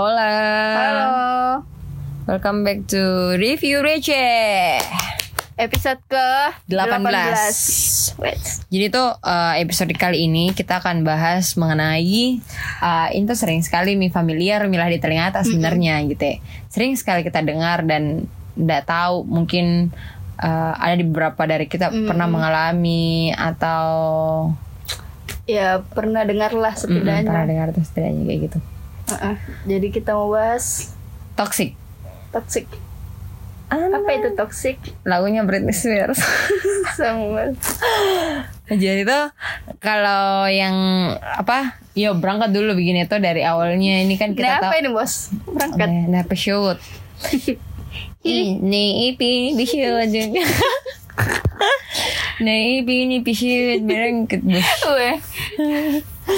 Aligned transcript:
Hola. 0.00 0.32
Halo. 0.80 1.08
Welcome 2.24 2.64
back 2.64 2.88
to 2.88 3.36
Review 3.36 3.84
Receh. 3.84 4.80
Episode 5.60 6.00
ke 6.08 6.28
18. 6.72 8.16
Wait. 8.16 8.40
Jadi 8.72 8.86
tuh 8.88 9.12
uh, 9.20 9.60
episode 9.60 9.92
kali 10.00 10.24
ini 10.24 10.56
kita 10.56 10.80
akan 10.80 11.04
bahas 11.04 11.52
mengenai 11.60 12.40
uh, 12.80 13.12
ini 13.12 13.28
tuh 13.28 13.36
sering 13.36 13.60
sekali 13.60 13.92
mi 13.92 14.08
familiar 14.08 14.64
milah 14.72 14.88
di 14.88 14.96
telinga 14.96 15.36
atas 15.36 15.52
sebenarnya 15.52 16.00
gitu 16.08 16.24
ya. 16.32 16.36
Sering 16.72 16.96
sekali 16.96 17.20
kita 17.20 17.44
dengar 17.44 17.84
dan 17.84 18.24
tidak 18.56 18.88
tahu 18.88 19.28
mungkin 19.28 19.92
uh, 20.40 20.80
ada 20.80 20.96
di 20.96 21.04
beberapa 21.04 21.44
dari 21.44 21.68
kita 21.68 21.92
pernah 21.92 22.24
mengalami 22.24 23.36
atau 23.36 23.84
Ya 25.44 25.84
pernah 25.92 26.24
dengar 26.24 26.56
lah 26.56 26.72
Mm-mm, 26.72 27.04
pernah 27.04 27.20
setidaknya. 27.20 27.44
dengar 27.52 27.66
tuh 27.76 27.84
setidaknya 27.84 28.24
kayak 28.24 28.42
gitu. 28.48 28.60
Jadi 29.66 29.86
kita 29.90 30.14
mau 30.14 30.30
bahas 30.30 30.94
Toxic. 31.34 31.72
toxic. 32.30 32.66
Apa 33.70 34.10
itu 34.18 34.34
toxic? 34.34 34.76
Lagunya 35.06 35.46
Britney 35.46 35.70
Spears. 35.70 36.18
Sama. 36.98 37.54
Jadi 38.66 39.06
tuh 39.06 39.30
kalau 39.78 40.46
yang 40.50 40.74
apa? 41.22 41.78
Yo 41.94 42.14
berangkat 42.18 42.50
dulu 42.54 42.74
begini 42.78 43.06
tuh 43.06 43.18
dari 43.22 43.42
awalnya 43.46 44.02
ini 44.02 44.14
kan 44.18 44.34
kita 44.34 44.46
Nah, 44.46 44.56
apa 44.58 44.74
tahu 44.74 44.82
ini 44.82 44.90
bos? 44.90 45.14
Berangkat. 45.46 45.88
Nah, 45.90 46.22
nah 46.22 46.34
shoot. 46.34 46.78
Ini 48.26 48.82
ini 49.54 49.64
shoot 49.64 50.08
juga. 50.10 50.42
Nah 52.40 52.56
ipi 52.56 52.94
ini 53.06 53.20
shoot 53.30 53.80
berangkat. 53.88 54.40
Weh. 54.46 55.16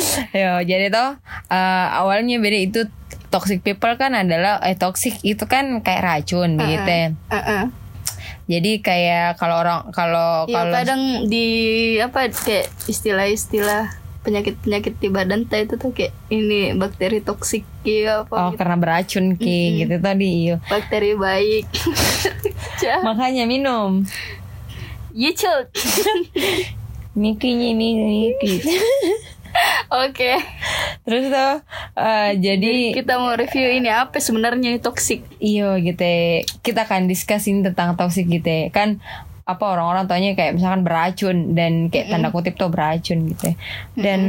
Yo 0.43 0.53
jadi 0.65 0.89
tuh 0.93 1.19
eh, 1.53 1.87
awalnya 1.93 2.39
beda 2.39 2.59
itu 2.59 2.81
toxic 3.33 3.65
people 3.65 3.97
kan 3.97 4.13
adalah 4.13 4.61
eh 4.61 4.77
toxic 4.77 5.17
itu 5.25 5.49
kan 5.49 5.81
kayak 5.81 6.05
racun 6.05 6.61
begitu. 6.61 7.17
Heeh. 7.33 7.65
Jadi 8.51 8.85
kayak 8.85 9.41
kalau 9.41 9.65
orang 9.65 9.89
kalau 9.97 10.45
Ya 10.45 10.61
kalau 10.61 10.73
kadang 10.77 11.03
di 11.33 11.47
apa 12.03 12.29
kayak 12.29 12.69
istilah-istilah 12.85 14.03
penyakit-penyakit 14.23 15.03
di 15.03 15.09
badan 15.11 15.51
teh 15.51 15.67
itu 15.67 15.75
tuh 15.75 15.91
kayak 15.91 16.15
ini 16.31 16.79
bakteri 16.79 17.19
toksik 17.19 17.67
ya 17.83 18.23
apa 18.23 18.35
oh 18.39 18.49
gitu. 18.55 18.63
karena 18.63 18.77
beracun 18.79 19.27
ki 19.35 19.83
gitu 19.83 19.99
tadi 19.99 20.47
iyo. 20.47 20.57
bakteri 20.71 21.19
baik. 21.19 21.67
Makanya 23.07 23.51
minum. 23.51 24.07
YouTube. 25.13 25.69
Mikinya 27.13 27.67
ini 27.69 27.89
Miki. 27.99 28.55
Oke. 30.05 30.39
Terus 31.05 31.25
tuh 31.29 31.53
eh, 31.97 32.31
jadi 32.37 32.97
Kita 32.97 33.19
mau 33.19 33.35
review 33.35 33.69
ini 33.69 33.91
apa 33.91 34.19
sebenarnya 34.19 34.79
toksik. 34.79 35.25
iyo 35.39 35.77
gitu 35.79 36.01
ya. 36.01 36.47
kita 36.61 36.87
akan 36.87 37.07
diskusin 37.07 37.61
tentang 37.61 37.95
toxic 37.95 38.27
gitu 38.27 38.47
ya. 38.47 38.71
kan 38.71 39.03
apa 39.43 39.75
orang-orang 39.75 40.07
taunya 40.07 40.39
kayak 40.39 40.55
misalkan 40.55 40.87
beracun 40.87 41.59
dan 41.59 41.91
kayak 41.91 42.15
tanda 42.15 42.31
kutip 42.31 42.55
tuh 42.55 42.71
beracun 42.71 43.27
gitu 43.27 43.51
ya. 43.51 43.57
dan 43.99 44.21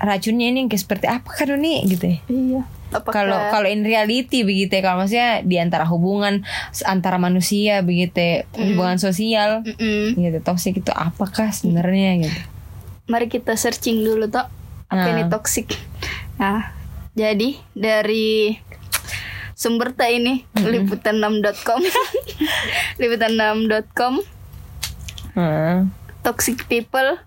racunnya 0.00 0.48
ini 0.48 0.72
kayak 0.72 0.80
seperti 0.80 1.06
apa 1.06 1.28
kan 1.28 1.52
nih 1.52 1.84
gitu 1.84 2.06
ya 2.08 2.18
Iya. 2.26 2.62
Apakah 2.94 3.12
kalau 3.12 3.38
kalau 3.52 3.68
in 3.68 3.84
reality 3.84 4.40
begitu 4.40 4.72
ya 4.72 4.82
kalau 4.82 5.04
maksudnya 5.04 5.44
di 5.44 5.60
antara 5.60 5.84
hubungan 5.84 6.46
antara 6.86 7.20
manusia 7.20 7.84
begitu 7.84 8.16
ya, 8.16 8.36
hubungan 8.56 8.96
sosial 8.96 9.66
Mm-mm. 9.68 10.16
gitu 10.16 10.38
toxic 10.40 10.80
itu 10.80 10.92
apakah 10.96 11.52
sebenarnya 11.52 12.24
gitu 12.24 12.40
Mari 13.04 13.28
kita 13.28 13.52
searching 13.60 14.00
dulu 14.00 14.32
toh 14.32 14.48
apa 14.94 15.04
Nah. 15.04 15.12
ini 15.12 15.22
toksik. 15.26 15.68
Nah, 16.38 16.72
jadi 17.12 17.58
dari 17.74 18.58
sumber 19.54 19.90
tak 19.90 20.10
ini 20.10 20.42
liputan6.com 20.54 21.80
liputan6.com 22.98 24.14
Heeh. 25.38 25.78
toxic 26.22 26.66
people 26.66 27.18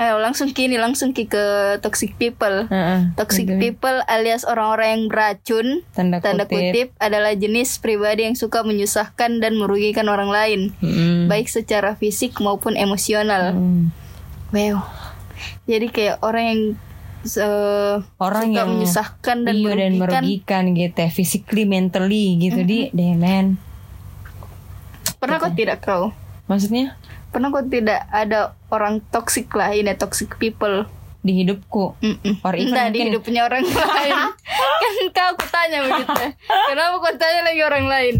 Ayo 0.00 0.16
langsung 0.16 0.48
kini 0.56 0.80
langsung 0.80 1.12
ki 1.12 1.28
ke 1.28 1.76
toxic 1.84 2.16
people. 2.16 2.64
Heeh. 2.72 3.12
Toxic 3.20 3.44
people 3.60 4.00
alias 4.08 4.48
orang-orang 4.48 4.88
yang 4.96 5.04
beracun 5.12 5.66
tanda, 5.92 6.24
tanda 6.24 6.48
kutip 6.48 6.96
adalah 6.96 7.36
jenis 7.36 7.76
pribadi 7.84 8.24
yang 8.24 8.32
suka 8.32 8.64
menyusahkan 8.64 9.44
dan 9.44 9.60
merugikan 9.60 10.08
orang 10.08 10.32
lain, 10.32 10.60
Mm-mm. 10.80 11.28
baik 11.28 11.52
secara 11.52 12.00
fisik 12.00 12.40
maupun 12.40 12.80
emosional. 12.80 13.52
Mm. 13.52 13.92
Wow. 14.56 14.88
Jadi 15.68 15.92
kayak 15.92 16.24
orang 16.24 16.44
yang 16.48 16.60
eh, 17.22 17.96
orang 18.16 18.46
yang 18.50 18.68
menyusahkan 18.70 19.42
dan 19.42 19.54
iya, 19.54 19.72
dan 19.72 19.92
merugikan. 19.94 20.22
merugikan 20.22 20.64
gitu 20.72 20.98
ya, 20.98 21.08
physically 21.08 21.64
mentally 21.64 22.38
gitu 22.38 22.60
di 22.62 22.88
deh 22.90 23.12
men 23.14 23.56
Pernah 25.16 25.36
kok 25.38 25.52
tidak 25.52 25.80
kau? 25.80 26.16
maksudnya 26.46 26.96
Pernah 27.28 27.48
kok 27.50 27.68
tidak 27.68 28.08
ada 28.08 28.40
orang 28.68 28.98
toxic 29.06 29.46
lah 29.50 29.70
ini 29.70 29.92
toxic 29.94 30.34
people? 30.36 30.88
di 31.20 31.36
hidupku 31.36 32.00
Mm-mm. 32.00 32.40
Or 32.40 32.56
even 32.56 32.90
di 32.90 33.04
hidupnya 33.04 33.44
orang 33.44 33.60
lain. 33.92 34.16
kan 34.80 34.94
kau 35.12 35.30
kutanya 35.36 35.84
begitu. 35.84 36.24
Kenapa 36.40 36.96
kau 36.96 37.12
tanya 37.12 37.44
lagi 37.44 37.60
orang 37.60 37.84
lain? 37.86 38.16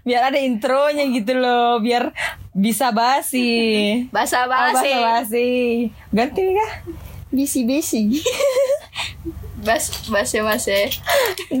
biar 0.00 0.30
ada 0.30 0.38
intronya 0.38 1.10
gitu 1.10 1.34
loh 1.34 1.78
biar 1.78 2.14
bisa 2.52 2.90
basi 2.90 3.50
Bahasa 4.08 4.46
Oh, 4.46 4.48
basi. 4.48 4.94
basa 4.94 5.02
basi 5.02 5.48
ganti 6.08 6.38
nih 6.40 6.54
kah 6.54 6.72
Bisi 7.30 7.62
bisi. 7.64 8.00
Bas 9.66 9.90
basi 10.08 10.40
basi. 10.40 10.78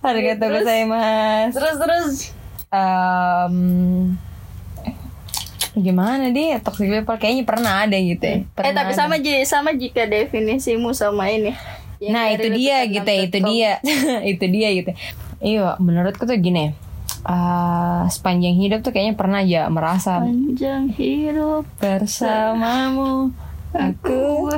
Arigatou 0.00 0.48
gozaimasu 0.48 1.52
Terus 1.58 1.76
terus. 1.76 2.12
Em, 2.70 3.56
gimana 5.74 6.30
deh 6.30 6.58
toxic 6.62 6.86
people 6.86 7.18
kayaknya 7.18 7.42
pernah 7.46 7.82
ada 7.82 7.98
gitu 7.98 8.22
ya 8.22 8.36
eh 8.36 8.42
Pernah 8.54 8.72
tapi 8.74 8.92
ada. 8.94 8.98
sama 8.98 9.14
ji 9.18 9.32
sama 9.42 9.70
jika 9.74 10.06
definisimu 10.06 10.94
sama 10.94 11.30
ini. 11.30 11.50
Yang 12.00 12.12
nah 12.14 12.24
itu 12.32 12.46
dia 12.56 12.78
gitu 12.88 13.10
ya 13.10 13.20
itu 13.26 13.38
6.com. 13.38 13.50
dia 13.52 13.72
itu 14.32 14.44
dia 14.48 14.68
gitu 14.72 14.90
iya 15.44 15.76
menurutku 15.76 16.24
tuh 16.24 16.38
gini 16.40 16.72
eh, 17.26 18.02
sepanjang 18.08 18.56
hidup 18.56 18.80
tuh 18.80 18.92
kayaknya 18.94 19.14
pernah 19.18 19.40
aja 19.44 19.68
merasa 19.68 20.24
Panjang 20.24 20.92
hidup 20.94 21.68
bersamamu 21.80 23.34
aku 23.74 24.50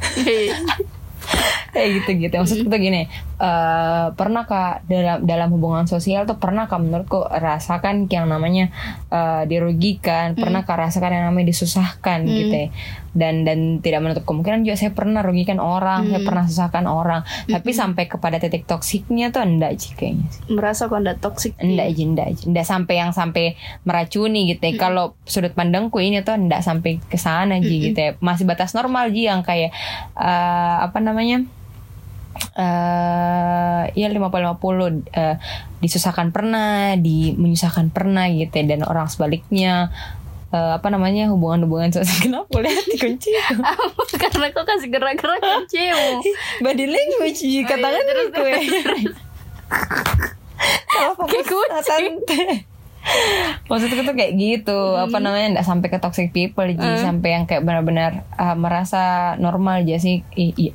kayak 1.72 1.88
gitu 2.02 2.10
gitu 2.26 2.34
maksudku 2.34 2.68
tuh 2.68 2.80
gini 2.80 3.06
eh 3.40 4.06
pernah 4.12 4.44
kak 4.44 4.84
dalam 4.84 5.24
dalam 5.24 5.48
hubungan 5.56 5.88
sosial 5.88 6.28
tuh 6.28 6.36
pernah 6.36 6.68
kak 6.68 6.76
menurutku 6.76 7.24
rasakan 7.24 8.04
yang 8.12 8.28
namanya 8.28 8.68
eh, 9.08 9.48
dirugikan 9.48 10.36
pernah 10.36 10.68
kak 10.68 10.76
rasakan 10.76 11.16
yang 11.16 11.24
namanya 11.32 11.48
disusahkan 11.48 12.28
gitu 12.28 12.68
ya. 12.68 12.68
Dan 13.10 13.42
dan 13.42 13.82
tidak 13.82 14.06
menutup 14.06 14.22
kemungkinan 14.28 14.62
juga 14.62 14.76
saya 14.78 14.92
pernah 14.94 15.24
rugikan 15.24 15.58
orang 15.58 16.06
saya 16.12 16.20
pernah 16.20 16.44
susahkan 16.46 16.84
orang. 16.84 17.24
Tapi 17.48 17.70
sampai 17.72 18.04
kepada 18.06 18.36
titik 18.36 18.68
toksiknya 18.68 19.32
tuh 19.32 19.42
enggak 19.42 19.80
sih 19.80 19.96
kayaknya 19.96 20.28
sih. 20.30 20.42
Merasa 20.52 20.86
kok 20.86 21.00
ndak 21.00 21.18
toxic. 21.24 21.56
enggak 21.58 21.96
aja 21.96 22.02
enggak 22.06 22.26
aja 22.36 22.42
enggak 22.44 22.66
sampai 22.68 22.94
yang 23.00 23.10
sampai 23.16 23.44
meracuni 23.88 24.52
gitu 24.52 24.62
ya. 24.62 24.72
Kalau 24.76 25.16
sudut 25.24 25.56
pandangku 25.56 25.96
ini 25.98 26.20
tuh 26.20 26.36
enggak 26.36 26.60
sampai 26.60 27.00
ke 27.00 27.16
sana 27.16 27.56
ji 27.56 27.88
gitu 27.88 27.98
ya. 27.98 28.10
Masih 28.20 28.44
batas 28.44 28.76
normal 28.76 29.08
ji 29.10 29.26
yang 29.26 29.40
kayak 29.42 29.72
eh, 30.14 30.76
apa 30.84 31.00
namanya 31.00 31.48
eh 32.54 33.82
ya 33.94 34.06
50 34.06 34.20
50 34.58 35.16
eh, 35.16 35.36
disusahkan 35.78 36.30
pernah 36.30 36.94
di 36.94 37.32
menyusahkan 37.34 37.88
pernah 37.90 38.28
gitu 38.28 38.52
ya 38.52 38.64
dan 38.76 38.84
orang 38.84 39.06
sebaliknya 39.06 39.88
eh, 40.50 40.72
apa 40.76 40.88
namanya 40.90 41.30
hubungan-hubungan 41.30 41.90
sosial 41.90 42.18
kenapa 42.26 42.56
lihat 42.60 42.84
dikunci 42.86 43.30
Karena 44.20 44.46
kau 44.52 44.64
kasih 44.64 44.88
gerak-gerak 44.90 45.40
kuncimu. 45.40 46.20
body 46.64 46.86
language 46.86 47.40
katakan 47.64 47.92
iya, 47.94 48.02
terus, 48.04 48.28
gue 48.30 48.52
Salah 50.90 51.14
fokus 51.16 51.32
Kayak 51.32 51.46
kucing. 51.48 52.14
tante. 52.20 52.42
Maksudku 53.64 54.02
tuh 54.04 54.12
kayak 54.12 54.32
gitu, 54.36 54.76
apa 54.92 55.16
namanya 55.16 55.56
nggak 55.56 55.64
sampai 55.64 55.88
ke 55.88 55.96
toxic 55.96 56.36
people, 56.36 56.68
jadi 56.68 57.00
sampai 57.00 57.28
yang 57.32 57.44
kayak 57.48 57.64
benar-benar 57.64 58.28
ah, 58.36 58.52
merasa 58.52 59.34
normal 59.40 59.80
aja 59.80 59.96
sih. 59.96 60.20
I- 60.36 60.52
iya. 60.58 60.72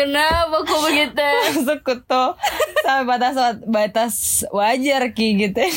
Kenapa 0.00 0.56
kok 0.64 0.80
begitu? 0.80 1.28
Maksudku 1.44 1.94
tuh 2.08 2.32
sampai 2.80 3.04
batas 3.04 3.36
batas 3.68 4.14
wajar 4.48 5.12
ki 5.12 5.36
gitu. 5.36 5.60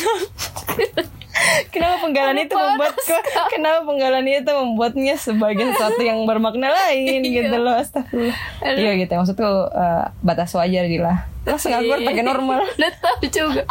Kenapa 1.76 2.08
penggalan 2.08 2.40
itu 2.40 2.56
membuatku 2.56 3.16
Kenapa 3.52 3.84
penggalan 3.84 4.24
itu 4.32 4.48
membuatnya 4.48 5.20
sebagai 5.20 5.68
sesuatu 5.76 6.00
yang 6.00 6.24
bermakna 6.24 6.72
lain 6.72 7.20
gitu 7.20 7.56
loh 7.60 7.76
Astagfirullah. 7.76 8.38
Iya 8.64 8.92
gitu. 9.04 9.12
Maksudku 9.12 9.50
eh, 9.76 10.06
batas 10.24 10.56
wajar 10.56 10.88
gila. 10.88 11.28
Langsung 11.44 11.76
aku 11.76 12.00
pakai 12.08 12.24
normal. 12.24 12.64
Tahu 12.80 13.28
juga. 13.28 13.68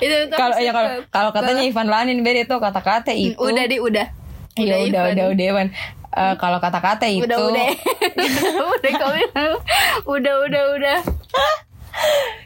Itu 0.00 0.16
Kalau 0.32 0.56
ya 0.56 0.72
kalau 1.12 1.30
katanya 1.34 1.66
Ivan 1.66 1.88
Lanin 1.92 2.24
beda 2.24 2.48
itu 2.48 2.56
kata-kata 2.56 3.12
itu. 3.12 3.36
Udah 3.36 3.66
di 3.68 3.76
udah. 3.82 4.06
ya 4.56 4.80
Udah, 4.80 5.12
udah 5.12 5.24
udah 5.34 5.46
udah 5.54 5.66
Eh, 6.18 6.34
kalau 6.34 6.58
kata-kata 6.58 7.06
itu. 7.06 7.22
Udah 7.22 7.38
udah. 7.38 7.68
Udah 8.74 8.90
kau 8.92 9.10
bilang. 9.12 9.52
Udah 10.04 10.34
udah 10.42 10.64
udah. 10.74 10.98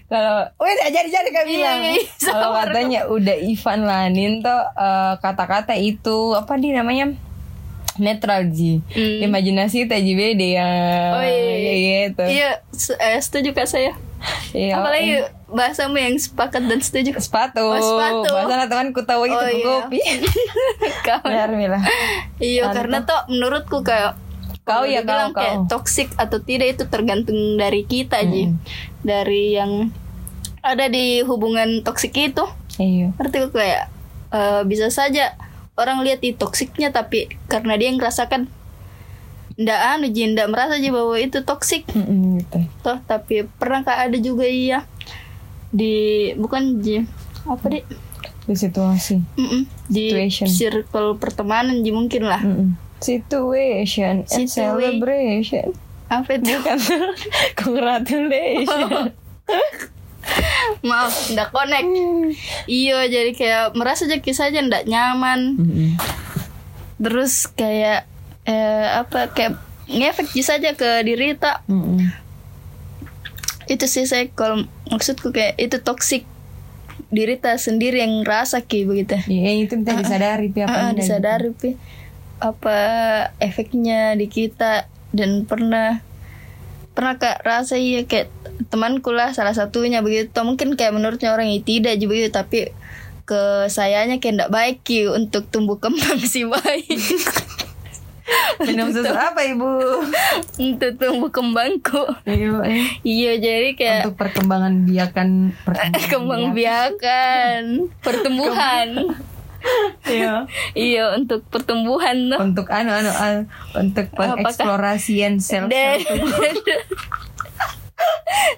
Kalau 0.07 0.37
udah 0.59 0.89
jadi 0.89 1.09
jadi 1.09 1.29
kau 1.31 1.45
bilang. 1.47 1.81
Iya, 1.81 1.97
iya, 1.97 2.05
kalau 2.23 2.53
katanya 2.55 3.01
udah 3.07 3.37
Ivan 3.39 3.81
Lanin 3.83 4.33
tuh 4.41 4.61
eh, 4.77 5.15
kata-kata 5.19 5.73
itu 5.75 6.33
apa 6.33 6.57
dia 6.57 6.77
namanya? 6.77 7.17
Netral 7.95 8.49
ji 8.49 8.81
Hmm. 8.89 9.21
imajinasi 9.23 9.85
tadi 9.85 10.13
beda 10.13 10.47
yang 10.55 11.13
Oh, 11.13 11.21
iya, 11.21 11.53
iya. 11.55 11.73
gitu. 12.09 12.25
Iya 12.25 12.51
se- 12.71 12.97
eh, 12.97 13.17
setuju 13.19 13.53
kak 13.53 13.65
saya. 13.67 13.93
Iya, 14.51 14.79
apalagi 14.79 15.13
bahasamu 15.53 15.95
yang 15.95 16.17
sepakat 16.17 16.65
dan 16.65 16.81
setuju. 16.81 17.15
Sepatu. 17.23 17.63
Oh, 17.63 17.77
sepatu. 17.77 18.33
bahasa 18.33 18.67
temanku 18.67 19.05
tahu 19.05 19.25
itu 19.25 19.37
Oh, 19.37 19.47
iya. 19.47 19.65
kopi. 19.85 20.01
Kau- 21.07 21.23
biar 21.23 21.53
Mila. 21.53 21.79
Iya 22.37 22.73
karena 22.73 23.05
tuh 23.05 23.21
menurutku 23.29 23.81
kayak 23.81 24.17
Kau 24.63 24.87
ya, 24.87 25.03
dibilang 25.03 25.31
kau, 25.31 25.43
kayak 25.43 25.57
kau. 25.61 25.69
toxic 25.75 26.09
atau 26.15 26.39
tidak 26.39 26.79
itu 26.79 26.85
tergantung 26.87 27.35
dari 27.57 27.83
kita 27.83 28.23
Ji. 28.23 28.47
Mm. 28.47 28.55
dari 29.03 29.45
yang 29.53 29.91
ada 30.63 30.87
di 30.87 31.21
hubungan 31.21 31.83
toksik 31.83 32.15
itu. 32.15 32.47
Iya. 32.79 33.11
Kok 33.13 33.51
kayak 33.51 33.91
eh, 34.31 34.63
bisa 34.63 34.87
saja 34.89 35.35
orang 35.75 36.01
lihat 36.01 36.21
di 36.21 36.31
toksiknya 36.31 36.89
tapi 36.89 37.27
karena 37.47 37.75
dia 37.75 37.91
ngerasakan 37.91 38.47
ndak 39.53 39.81
anu 39.91 40.09
Ji 40.09 40.31
ndak 40.31 40.49
merasa 40.49 40.79
aja 40.79 40.89
bahwa 40.89 41.13
itu 41.15 41.45
toksik 41.45 41.85
Mm-mm, 41.93 42.41
gitu. 42.41 42.59
Toh 42.81 42.99
tapi 43.05 43.45
pernah 43.59 43.83
kak 43.83 44.09
ada 44.09 44.17
juga 44.17 44.49
iya 44.49 44.89
di 45.73 45.95
bukan 46.37 46.85
Ji. 46.85 47.03
Apa 47.49 47.73
deh 47.73 47.83
di 48.43 48.55
situasi. 48.55 49.23
Mm-mm, 49.39 49.63
di 49.89 50.13
Situation. 50.13 50.47
circle 50.51 51.17
pertemanan 51.19 51.81
Ji 51.83 51.91
mungkin 51.91 52.29
lah. 52.29 52.43
Mm-mm. 52.45 52.77
situation 53.03 54.23
and 54.31 54.47
celebration. 54.47 55.75
Apa 56.07 56.39
itu? 56.39 56.55
Bukan. 56.61 56.79
Congratulations. 57.65 59.17
Maaf 60.87 61.15
ndak 61.35 61.51
connect. 61.51 61.89
Iya 62.71 63.11
jadi 63.11 63.31
kayak 63.35 63.65
merasa 63.75 64.07
aja 64.07 64.23
kisah 64.23 64.53
aja 64.53 64.63
ndak 64.63 64.87
nyaman. 64.87 65.59
Mm-mm. 65.59 65.91
terus 67.03 67.51
kayak 67.51 68.07
eh, 68.47 68.87
apa 69.03 69.35
kayak 69.35 69.59
ngefek 69.91 70.31
saja 70.39 70.71
ke 70.79 71.03
diri 71.03 71.35
tak? 71.35 71.67
Mm-mm. 71.67 72.22
Itu 73.73 73.89
sih 73.89 74.05
saya 74.05 74.29
kalau 74.29 74.69
maksudku 74.93 75.33
kayak 75.33 75.57
itu 75.57 75.81
toksik 75.81 76.29
diri 77.09 77.41
ta 77.41 77.57
sendiri 77.57 78.01
yang 78.01 78.25
ngerasa 78.25 78.65
ki 78.65 78.85
begitu. 78.85 79.17
Iya 79.29 79.51
itu 79.65 79.75
minta 79.81 79.97
disadari 79.97 80.49
pi 80.53 80.65
apa 80.65 80.73
Ah, 80.73 80.81
enggak 80.93 80.97
disadari 81.01 81.51
pi. 81.57 81.71
Apa 82.41 82.77
efeknya 83.41 84.13
di 84.17 84.29
kita 84.29 84.89
dan 85.13 85.45
pernah 85.45 86.01
pernah 86.93 87.17
kak 87.17 87.41
rasa 87.45 87.81
iya 87.81 88.05
kayak 88.05 88.29
temanku 88.69 89.13
lah 89.13 89.33
salah 89.33 89.57
satunya 89.57 90.05
begitu. 90.05 90.37
Mungkin 90.45 90.77
kayak 90.77 90.93
menurutnya 90.93 91.33
orang 91.33 91.49
yang 91.53 91.65
tidak 91.65 91.97
juga 92.01 92.11
begitu 92.17 92.31
tapi 92.33 92.61
ke 93.23 93.71
sayanya 93.71 94.19
kayak 94.19 94.35
ndak 94.37 94.53
baik 94.53 94.77
ki 94.85 95.09
untuk 95.09 95.49
tumbuh 95.49 95.81
kembang 95.81 96.21
si 96.33 96.45
baik 96.45 96.89
gitu. 96.89 97.52
Minum 98.63 98.89
susu 98.95 99.13
apa 99.13 99.43
ibu? 99.47 99.67
Untuk 100.59 100.93
tumbuh 100.99 101.31
kembangku. 101.33 102.05
Iya 102.23 102.63
eh. 102.67 102.87
iya 103.03 103.33
jadi 103.39 103.75
kayak 103.75 104.01
untuk 104.07 104.17
perkembangan 104.19 104.87
biakan 104.87 105.29
perkembangan 105.67 106.09
kembang 106.13 106.45
biakan. 106.55 107.63
pertumbuhan. 108.01 108.89
Iya. 110.03 110.51
Iya 110.75 111.05
untuk 111.15 111.47
pertumbuhan 111.47 112.35
tuh. 112.35 112.39
Untuk 112.43 112.67
anu 112.71 112.91
anu 112.91 113.11
anu, 113.15 113.41
untuk 113.79 114.11
pengeksplorasian 114.15 115.39
sel 115.39 115.71
Dan 115.71 116.03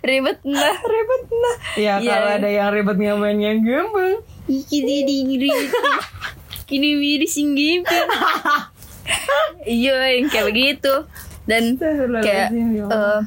ribet 0.09 0.41
nah. 0.49 0.77
Ribet 0.81 1.23
nah. 1.29 1.57
Ya 1.77 1.95
Iya. 2.01 2.09
kalau 2.09 2.31
ada 2.41 2.49
yang 2.49 2.69
ribet 2.73 2.97
mainnya 2.97 3.53
gampang 3.61 4.25
Kini 4.49 5.05
di 5.05 5.25
Kini 6.69 6.97
miris 6.97 7.37
gitu 7.37 7.85
Iya 9.65 9.97
yang 10.19 10.29
kayak 10.29 10.47
begitu. 10.53 10.95
Dan 11.45 11.77
kayak 11.79 12.49
ya 12.53 12.89
eh, 12.89 13.21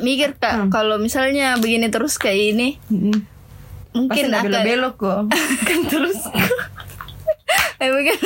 Mikir 0.00 0.36
kak 0.36 0.68
Kalau 0.68 1.00
misalnya 1.00 1.56
begini 1.56 1.88
terus 1.88 2.20
kayak 2.20 2.56
ini 2.56 2.68
Mm-mm. 2.92 3.16
Mungkin 3.90 4.24
Pasti 4.30 4.36
akan 4.38 4.52
belok-belok 4.52 4.94
kok. 5.00 5.20
Kan 5.68 5.80
terus. 5.88 6.20
Eh 7.80 7.88
mungkin 7.90 8.16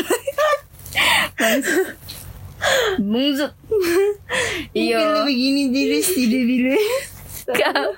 Bungsut 3.01 3.53
Iya 4.75 5.25
begini 5.25 5.71
jadi 5.71 5.99
tidak 6.01 6.43
bila 6.49 6.77
kau 7.45 7.93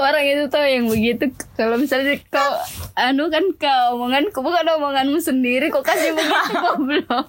orang 0.00 0.24
itu 0.24 0.48
tuh 0.48 0.64
yang 0.64 0.88
begitu. 0.88 1.28
Kalau 1.60 1.76
misalnya 1.76 2.16
kau 2.32 2.56
anu 2.96 3.28
kan 3.28 3.44
kau 3.60 4.00
omonganku 4.00 4.40
bukan 4.40 4.64
omonganmu 4.80 5.20
sendiri 5.20 5.68
kok 5.68 5.84
kasih 5.84 6.16
begitu 6.16 6.52
goblok 6.56 7.28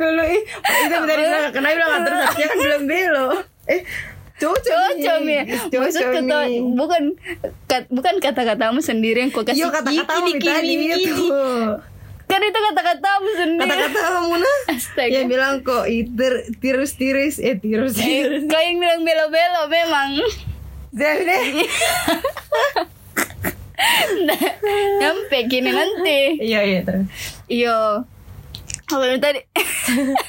kalau 0.00 0.24
ih 0.24 0.42
itu 0.66 0.96
tadi 1.04 1.22
bilang 1.26 1.50
kenapa 1.52 1.74
bilang 1.76 2.02
terus 2.06 2.20
dia 2.38 2.46
kan 2.46 2.58
bilang 2.58 2.84
belok 2.86 3.40
eh 3.70 3.82
maksudku 4.40 6.20
tuh 6.24 6.44
nih. 6.48 6.60
bukan 6.72 7.02
kat, 7.68 7.84
bukan 7.92 8.14
kata-katamu 8.24 8.80
sendiri 8.80 9.20
yang 9.20 9.30
kau 9.32 9.44
kasih 9.44 9.68
Iya 9.68 9.68
kata-katamu 9.68 10.26
tadi 10.40 10.64
gini, 10.64 10.86
itu 10.96 11.12
gini. 11.12 11.28
kan 12.24 12.40
itu 12.40 12.58
kata-katamu 12.72 13.28
sendiri. 13.36 13.68
Kata-kata 13.68 13.98
kamu 14.00 14.34
nah. 14.38 14.58
Astaga. 14.72 15.12
ya 15.12 15.20
bilang 15.26 15.54
kok 15.60 15.84
iter 15.90 16.32
tirus 16.62 16.94
tiris 16.96 17.36
eh 17.42 17.58
tirus 17.58 17.98
tiris 17.98 18.46
kau 18.48 18.60
yang 18.62 18.78
bilang 18.80 19.00
belo-belo 19.04 19.62
memang. 19.68 20.10
Jadi 20.94 21.66
deh 24.30 24.44
nyampe 25.00 25.38
gini 25.50 25.70
nanti. 25.74 26.20
Iya 26.40 26.60
iya 26.64 26.80
terus. 26.86 27.06
Iyo 27.50 28.06
kalau 28.90 29.06
yang 29.06 29.18
tadi 29.18 29.40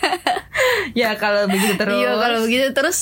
ya 0.93 1.15
kalau 1.15 1.47
begitu 1.47 1.73
terus 1.75 1.97
Iya 1.99 2.11
kalau 2.15 2.39
begitu 2.41 2.67
terus 2.71 2.97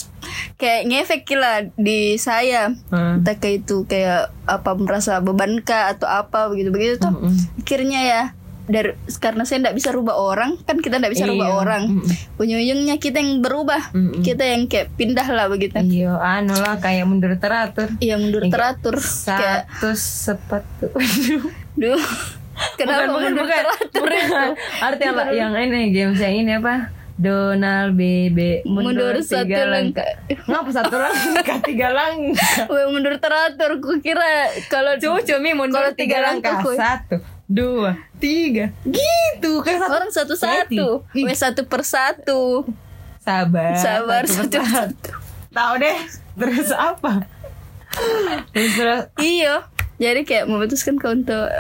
kayak 0.56 0.82
ngefek 0.86 1.24
lah 1.34 1.56
di 1.74 2.16
saya. 2.18 2.72
Hmm. 2.90 3.20
Entah 3.20 3.36
kayak 3.36 3.66
itu 3.66 3.84
kayak 3.86 4.32
apa 4.46 4.72
merasa 4.76 5.20
beban 5.20 5.60
kah 5.60 5.92
atau 5.92 6.06
apa 6.06 6.48
begitu 6.48 6.70
begitu 6.70 6.94
tuh. 7.00 7.12
Mm-mm. 7.12 7.36
Akhirnya 7.58 8.02
ya 8.02 8.24
dari 8.64 8.94
karena 9.18 9.44
saya 9.44 9.66
tidak 9.66 9.76
bisa 9.76 9.90
rubah 9.90 10.14
orang 10.14 10.62
kan 10.62 10.78
kita 10.78 11.02
tidak 11.02 11.10
bisa 11.12 11.26
rubah 11.26 11.48
Iya. 11.48 11.58
orang. 11.58 11.84
Mm-mm. 11.92 12.38
Ujung-ujungnya 12.38 12.96
kita 12.98 13.18
yang 13.18 13.40
berubah. 13.40 13.82
Mm-mm. 13.92 14.22
Kita 14.22 14.44
yang 14.46 14.68
kayak 14.68 14.94
pindah 14.94 15.28
lah 15.28 15.48
begitu. 15.48 15.74
iya 15.80 16.14
anu 16.16 16.54
lah 16.54 16.78
kayak 16.78 17.04
mundur 17.04 17.34
teratur 17.36 17.90
Iya 17.98 18.16
mundur 18.16 18.44
kayak 18.44 18.54
teratur 18.54 18.96
kayak 19.00 19.64
satu 19.72 19.90
sepatu 19.96 20.86
Aduh. 21.00 21.44
duh. 21.98 22.04
Kenapa 22.76 23.08
bukan, 23.08 23.10
bukan, 23.10 23.24
mundur 23.24 23.44
bukan, 23.44 23.64
teratur? 23.64 24.02
bukan. 24.04 24.50
Arti 24.84 25.04
yang, 25.04 25.18
yang 25.32 25.52
ini 25.72 25.80
games 25.92 26.20
yang 26.20 26.36
ini 26.36 26.52
apa? 26.60 26.76
Donald 27.20 28.00
BB 28.00 28.64
mundur, 28.64 29.12
Mundur 29.12 29.16
tiga 29.20 29.60
satu 29.60 29.64
langkah. 29.68 30.08
Ngapa 30.48 30.70
satu 30.72 30.96
langkah 31.04 31.58
tiga 31.68 31.88
langkah? 31.92 32.56
Mundur 32.88 33.16
teratur. 33.20 33.72
Ku 33.84 34.00
kira 34.00 34.48
kalau 34.72 34.96
Cucu 34.96 35.36
mi 35.44 35.52
mundur 35.52 35.84
Kalau 35.84 35.92
tiga, 36.00 36.16
tiga 36.16 36.18
langkah. 36.24 36.64
langkah. 36.64 36.76
Satu, 36.80 37.16
dua, 37.44 38.00
tiga. 38.24 38.72
Gitu 38.88 39.52
kan 39.68 39.84
satu. 39.84 39.92
orang 39.92 40.12
satu-satu. 40.16 40.88
Ih, 41.12 41.28
Weh 41.28 41.36
satu 41.36 41.68
persatu. 41.68 42.64
Sabar. 43.20 43.76
Sabar 43.76 44.24
satu 44.24 44.48
satu 44.48 44.56
persatu. 44.64 45.12
Tahu 45.52 45.74
deh. 45.76 45.98
Terus 46.40 46.72
apa? 46.72 47.28
terus 48.56 48.74
terus. 48.80 49.02
Iya, 49.20 49.68
jadi 50.00 50.24
kayak 50.24 50.48
memutuskan 50.48 50.96
kau 50.96 51.12
untuk 51.12 51.52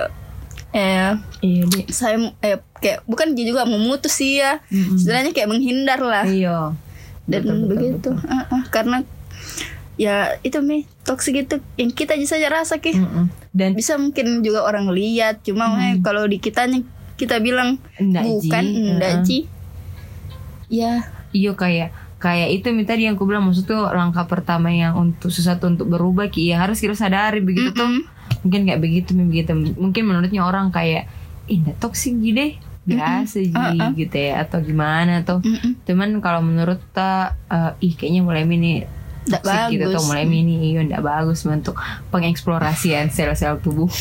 eh 0.70 1.18
Iya 1.40 1.64
saya 1.90 2.16
eh 2.40 2.60
kayak 2.78 3.04
bukan 3.04 3.34
dia 3.34 3.46
juga 3.48 3.66
memutus 3.66 4.14
sih 4.14 4.38
ya. 4.38 4.62
Mm-mm. 4.68 4.96
Sebenarnya 4.96 5.32
kayak 5.32 5.50
menghindar 5.50 6.00
lah 6.00 6.26
Iya. 6.26 6.74
dan 7.26 7.42
Betul, 7.42 7.56
betul, 7.56 7.70
begitu. 7.70 8.10
betul. 8.12 8.16
Ah, 8.26 8.46
ah, 8.50 8.64
karena 8.70 8.98
ya 9.96 10.16
itu 10.42 10.58
mi 10.60 10.88
toksik 11.04 11.36
itu 11.40 11.56
yang 11.76 11.90
kita 11.90 12.14
aja 12.14 12.28
saja 12.30 12.48
rasa 12.48 12.78
ki. 12.78 12.96
Dan 13.50 13.74
Bisa 13.74 13.98
mungkin 13.98 14.40
juga 14.40 14.62
orang 14.62 14.88
lihat, 14.90 15.42
cuma 15.42 15.74
eh, 15.82 15.98
kalau 16.00 16.24
di 16.24 16.38
kitanya 16.38 16.86
kita 17.16 17.42
bilang 17.42 17.82
Enggak, 17.98 18.24
bukan 18.24 18.64
Ji. 18.64 18.78
enggak 18.88 19.12
Heeh. 19.12 19.26
Ji. 19.26 19.40
Ya, 20.70 20.94
Iya 21.30 21.54
kayak 21.54 21.90
kayak 22.18 22.50
itu 22.52 22.68
minta 22.70 22.94
yang 22.94 23.16
aku 23.16 23.24
bilang 23.24 23.46
maksud 23.46 23.64
tuh 23.64 23.90
langkah 23.90 24.26
pertama 24.26 24.70
yang 24.70 24.94
untuk 24.94 25.30
sesuatu 25.30 25.66
untuk 25.66 25.88
berubah 25.88 26.28
ki 26.28 26.52
ya 26.52 26.60
harus 26.60 26.78
kita 26.78 26.92
sadari 26.92 27.40
begitu 27.40 27.72
tuh 27.72 27.90
mungkin 28.42 28.62
kayak 28.64 28.80
begitu 28.80 29.10
begitu 29.14 29.52
mungkin 29.76 30.04
menurutnya 30.06 30.42
orang 30.42 30.72
kayak 30.72 31.08
nggak 31.50 31.78
toksik 31.78 32.16
deh 32.16 32.56
biasa 32.86 33.38
ji 33.44 33.54
Uh-uh. 33.54 33.92
gitu 33.94 34.18
ya 34.18 34.42
atau 34.42 34.62
gimana 34.62 35.22
tuh 35.22 35.44
Mm-mm. 35.44 35.78
cuman 35.84 36.10
kalau 36.20 36.42
menurut 36.42 36.82
ta 36.90 37.36
eh, 37.48 37.86
ih 37.86 37.94
kayaknya 37.94 38.22
mulai 38.24 38.44
ini 38.44 38.86
Nggak 39.30 39.42
toksik 39.44 39.70
gitu 39.70 39.84
tuh 39.86 39.94
bagus. 39.94 40.08
mulai 40.10 40.24
ini 40.26 40.54
iya 40.72 40.82
nggak 40.82 41.04
bagus 41.04 41.46
untuk 41.46 41.76
pengeksplorasian 42.10 43.12
sel-sel 43.12 43.60
tubuh 43.60 43.92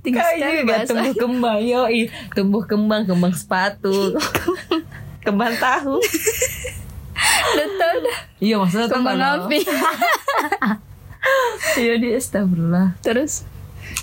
tinggi 0.00 0.16
sekali 0.16 0.62
juga 0.62 0.72
bahasa. 0.78 0.88
tumbuh 0.88 1.14
kembang 1.14 1.58
yo 1.60 1.82
tumbuh 2.32 2.62
kembang 2.64 3.02
kembang 3.04 3.34
sepatu 3.34 4.14
kembang 5.26 5.52
tahu 5.58 5.98
dah. 7.98 8.18
iya 8.38 8.54
maksudnya 8.56 8.86
Kembang 8.88 9.18
api. 9.18 9.58
iya 11.80 11.94
dia 11.98 12.16
astagfirullah. 12.18 12.98
Terus? 13.00 13.46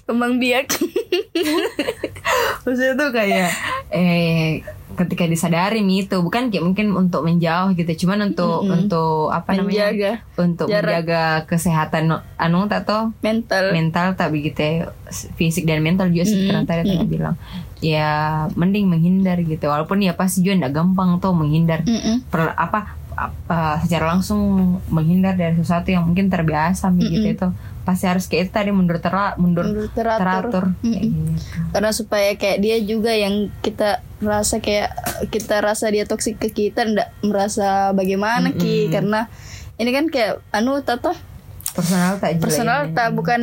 Kembang 0.05 0.41
biak. 0.41 0.69
maksudnya 2.65 2.97
tuh 2.97 3.09
kayak 3.13 3.50
eh 3.93 4.65
ketika 4.95 5.27
disadari 5.27 5.83
itu 5.83 6.17
bukan 6.24 6.50
kayak 6.50 6.63
mungkin 6.63 6.95
untuk 6.95 7.27
menjauh 7.27 7.75
gitu 7.75 8.05
cuman 8.05 8.31
untuk 8.31 8.63
untuk 8.65 9.29
apa 9.29 9.59
namanya? 9.59 9.91
Menjaga. 9.91 10.12
Untuk 10.39 10.67
jarak. 10.71 10.83
menjaga 11.05 11.24
kesehatan 11.45 12.03
anu 12.39 12.65
tak 12.71 12.88
tahu 12.88 13.12
mental. 13.19 13.75
mental 13.75 14.15
tak 14.15 14.31
begitu 14.31 14.57
ya, 14.57 14.74
fisik 15.35 15.67
dan 15.67 15.83
mental 15.83 16.09
juga 16.09 16.25
sih 16.25 16.47
karena 16.47 16.63
tadi 16.63 16.95
tadi 16.95 17.05
bilang. 17.05 17.35
Ya 17.83 18.47
mending 18.55 18.89
menghindar 18.89 19.38
gitu 19.43 19.69
walaupun 19.69 20.01
ya 20.01 20.15
pasti 20.15 20.41
juga 20.41 20.65
nggak 20.65 20.74
gampang 20.74 21.19
tuh 21.21 21.35
menghindar. 21.35 21.83
Mm-mm. 21.85 22.25
per, 22.31 22.55
apa 22.55 22.97
apa 23.15 23.79
secara 23.79 24.12
langsung 24.12 24.39
menghindar 24.88 25.34
dari 25.34 25.55
sesuatu 25.55 25.88
yang 25.88 26.03
mungkin 26.03 26.27
terbiasa 26.27 26.91
Mi, 26.91 27.07
gitu 27.07 27.27
itu 27.31 27.48
pasti 27.81 28.05
harus 28.05 28.25
kayak 28.25 28.50
itu 28.50 28.51
tadi 28.51 28.69
mundur 28.69 28.98
tera, 28.98 29.38
mundur, 29.38 29.63
Mundur 29.63 29.88
teratur. 29.93 30.51
teratur 30.51 30.65
kayak 30.81 31.03
gitu. 31.05 31.31
Karena 31.69 31.91
supaya 31.91 32.29
kayak 32.34 32.57
dia 32.60 32.77
juga 32.81 33.13
yang 33.13 33.53
kita 33.62 34.01
rasa 34.19 34.57
kayak 34.57 34.89
kita 35.29 35.62
rasa 35.62 35.88
dia 35.88 36.03
toksik 36.03 36.36
ke 36.38 36.50
kita 36.50 36.84
ndak 36.84 37.13
merasa 37.22 37.93
bagaimana 37.93 38.51
ki 38.51 38.89
karena 38.89 39.29
ini 39.75 39.91
kan 39.91 40.05
kayak 40.10 40.41
anu 40.50 40.81
tato 40.81 41.13
personal 41.72 42.15
tak 42.17 42.39
personal 42.39 42.88
ini. 42.88 42.95
tak 42.95 43.12
bukan 43.12 43.41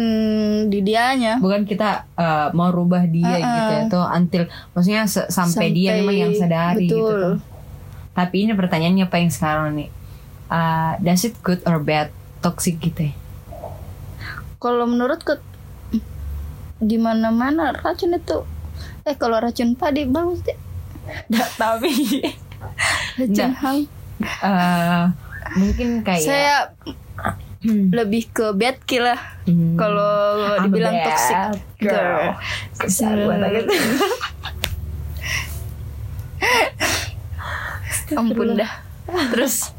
di 0.73 0.81
dianya 0.81 1.37
bukan 1.37 1.63
kita 1.63 2.09
uh, 2.17 2.49
mau 2.51 2.73
rubah 2.73 3.05
dia 3.05 3.37
Uh-uh. 3.37 3.45
gitu 3.45 3.71
ya 3.71 3.83
tuh 3.87 4.07
until 4.09 4.43
maksudnya 4.73 5.05
se- 5.05 5.29
sampai, 5.29 5.69
dia 5.71 6.01
memang 6.01 6.17
yang 6.17 6.33
sadari 6.33 6.89
gitu 6.89 6.97
betul. 6.99 7.23
Tapi 8.13 8.45
ini 8.45 8.53
pertanyaannya 8.53 9.05
apa 9.05 9.17
yang 9.17 9.33
sekarang 9.33 9.75
nih? 9.75 9.91
Uh, 10.47 11.01
does 11.01 11.25
it 11.25 11.33
good 11.41 11.65
or 11.65 11.81
bad 11.81 12.13
toxic 12.39 12.77
gitu 12.79 13.09
ya? 13.09 13.15
Kalau 14.57 14.85
menurutku 14.85 15.41
di 16.77 16.99
mana-mana 16.99 17.73
racun 17.73 18.13
itu 18.13 18.43
eh 19.03 19.15
kalau 19.15 19.39
racun 19.39 19.75
padi 19.75 20.05
bagus 20.05 20.43
deh. 20.43 20.59
Nggak, 21.29 21.51
tapi 21.57 21.91
Racun 23.19 23.33
Nggak. 23.33 23.51
hang. 23.59 23.81
uh, 24.39 25.05
mungkin 25.57 25.89
kayak 26.03 26.23
Saya 26.23 26.57
Hmm. 27.63 27.95
lebih 27.95 28.27
ke 28.35 28.51
bad 28.59 28.75
kill 28.83 29.07
lah. 29.07 29.39
Hmm. 29.47 29.79
Kalau 29.79 30.11
dibilang 30.67 30.99
bad 30.99 31.07
toxic 31.07 31.39
girl. 31.79 32.35
Banget 33.31 33.63
gitu. 33.63 33.71
Ampun 38.15 38.49
dah. 38.55 38.73
Terus 39.31 39.71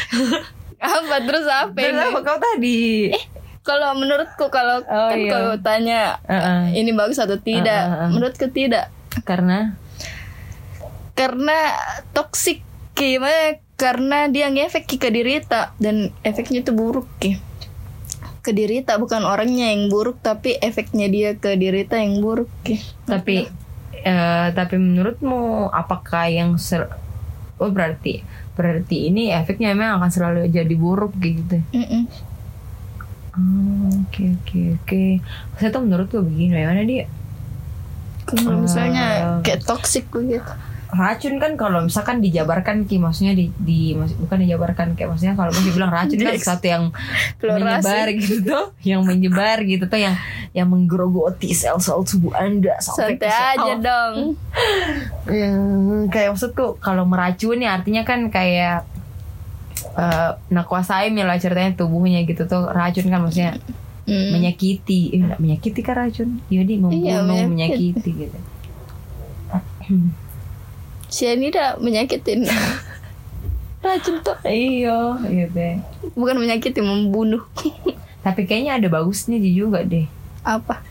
apa 0.80 1.16
terus 1.20 1.44
apa 1.44 1.76
Terus 1.76 1.92
ini? 1.92 2.04
apa 2.08 2.18
kau 2.20 2.38
tadi? 2.38 2.80
Kalau 3.60 3.92
menurutku 3.92 4.48
kalau 4.48 4.80
Oh, 4.82 5.08
kan 5.12 5.18
iya. 5.18 5.30
kalau 5.30 5.54
tanya 5.60 6.00
Uh-uh. 6.24 6.72
ini 6.72 6.90
bagus 6.90 7.20
atau 7.20 7.36
tidak, 7.36 7.82
Uh, 7.82 7.92
uh, 7.92 8.00
uh. 8.00 8.08
menurutku 8.10 8.46
tidak. 8.48 8.88
Karena 9.22 9.76
Karena 11.12 11.76
toksik 12.10 12.64
gimana? 12.94 13.60
Karena 13.76 14.28
dia 14.28 14.48
ngefek 14.48 14.88
ke 14.90 15.08
derita 15.08 15.72
dan 15.76 16.12
efeknya 16.20 16.60
itu 16.60 16.72
buruk 16.72 17.04
ki. 17.16 17.36
Ke 18.40 18.52
derita 18.52 18.96
bukan 18.96 19.24
orangnya 19.24 19.68
yang 19.68 19.88
buruk 19.88 20.20
tapi 20.20 20.56
efeknya 20.56 21.08
dia 21.08 21.30
ke 21.36 21.56
derita 21.56 21.96
yang 21.96 22.20
buruk 22.20 22.48
ki. 22.62 22.80
tapi 23.04 23.48
eh, 24.00 24.46
tapi 24.50 24.74
menurutmu 24.76 25.68
apakah 25.68 26.28
yang 26.28 26.56
ser 26.56 26.88
oh 27.60 27.70
berarti 27.70 28.24
berarti 28.56 29.06
ini 29.06 29.28
efeknya 29.30 29.70
memang 29.70 30.00
akan 30.00 30.10
selalu 30.10 30.40
jadi 30.48 30.74
buruk 30.74 31.12
gitu. 31.20 31.60
Oh, 33.30 33.86
oke 33.94 34.22
oke 34.42 34.58
oke 34.74 35.02
saya 35.54 35.70
tuh 35.70 35.80
menurut 35.80 36.08
gue 36.08 36.18
begini 36.18 36.50
bagaimana 36.50 36.82
dia 36.82 37.06
Kalau 38.26 38.58
misalnya 38.58 39.04
Ah. 39.06 39.40
kayak 39.40 39.62
toksik 39.62 40.10
gitu. 40.10 40.42
Racun 40.90 41.38
kan 41.38 41.54
kalau 41.54 41.80
misalkan 41.80 42.18
dijabarkan 42.18 42.82
ki 42.82 42.98
maksudnya 42.98 43.32
di, 43.32 43.46
di 43.54 43.94
bukan 43.94 44.38
dijabarkan 44.38 44.92
kayak 44.92 45.08
maksudnya 45.08 45.32
kalau 45.32 45.48
mungkin 45.48 45.72
bilang 45.72 45.88
racun 45.88 46.18
kan 46.18 46.32
Yes. 46.32 46.42
sesuatu 46.42 46.66
yang 46.66 46.84
menyebar 47.40 48.06
gitu 48.12 48.36
tuh 48.42 48.64
yang 48.80 49.02
menyebar 49.02 49.58
gitu 49.62 49.84
tuh 49.84 49.96
yang 49.96 50.14
yang 50.50 50.66
menggerogoti 50.66 51.50
sel-sel 51.50 52.02
tubuh 52.02 52.34
anda 52.34 52.74
sampai 52.78 53.14
Santai 53.16 53.30
aja 53.30 53.72
dong. 53.76 54.14
Hmm, 55.24 56.02
kayak 56.12 56.34
maksudku 56.34 56.78
kalau 56.78 57.04
meracuni 57.04 57.64
artinya 57.64 58.02
kan 58.02 58.26
kayak 58.26 58.82
eh 59.92 60.30
nakuasai 60.48 61.08
lah 61.14 61.36
ceritanya 61.36 61.72
tubuhnya 61.74 62.22
gitu 62.22 62.44
tuh 62.44 62.66
racun 62.66 63.06
kan 63.06 63.20
maksudnya 63.20 63.54
Hmm. 64.00 64.34
menyakiti 64.34 65.14
eh, 65.14 65.38
menyakiti 65.38 65.80
kan 65.80 65.94
racun 65.96 66.42
jadi 66.48 66.74
membunuh 66.76 66.98
Iya, 66.98 67.22
menyakiti. 67.22 67.46
menyakiti 67.46 68.10
gitu 68.18 68.38
Cyanida 71.10 71.76
menyakitin. 71.76 72.46
Racun 73.84 74.20
tuh 74.20 74.36
iya 74.44 75.16
gitu 75.24 75.80
bukan 76.12 76.36
menyakiti 76.36 76.84
membunuh. 76.84 77.40
tapi 78.24 78.44
kayaknya 78.44 78.76
ada 78.76 78.92
bagusnya 78.92 79.40
juga 79.40 79.80
deh 79.80 80.04
Apa? 80.44 80.84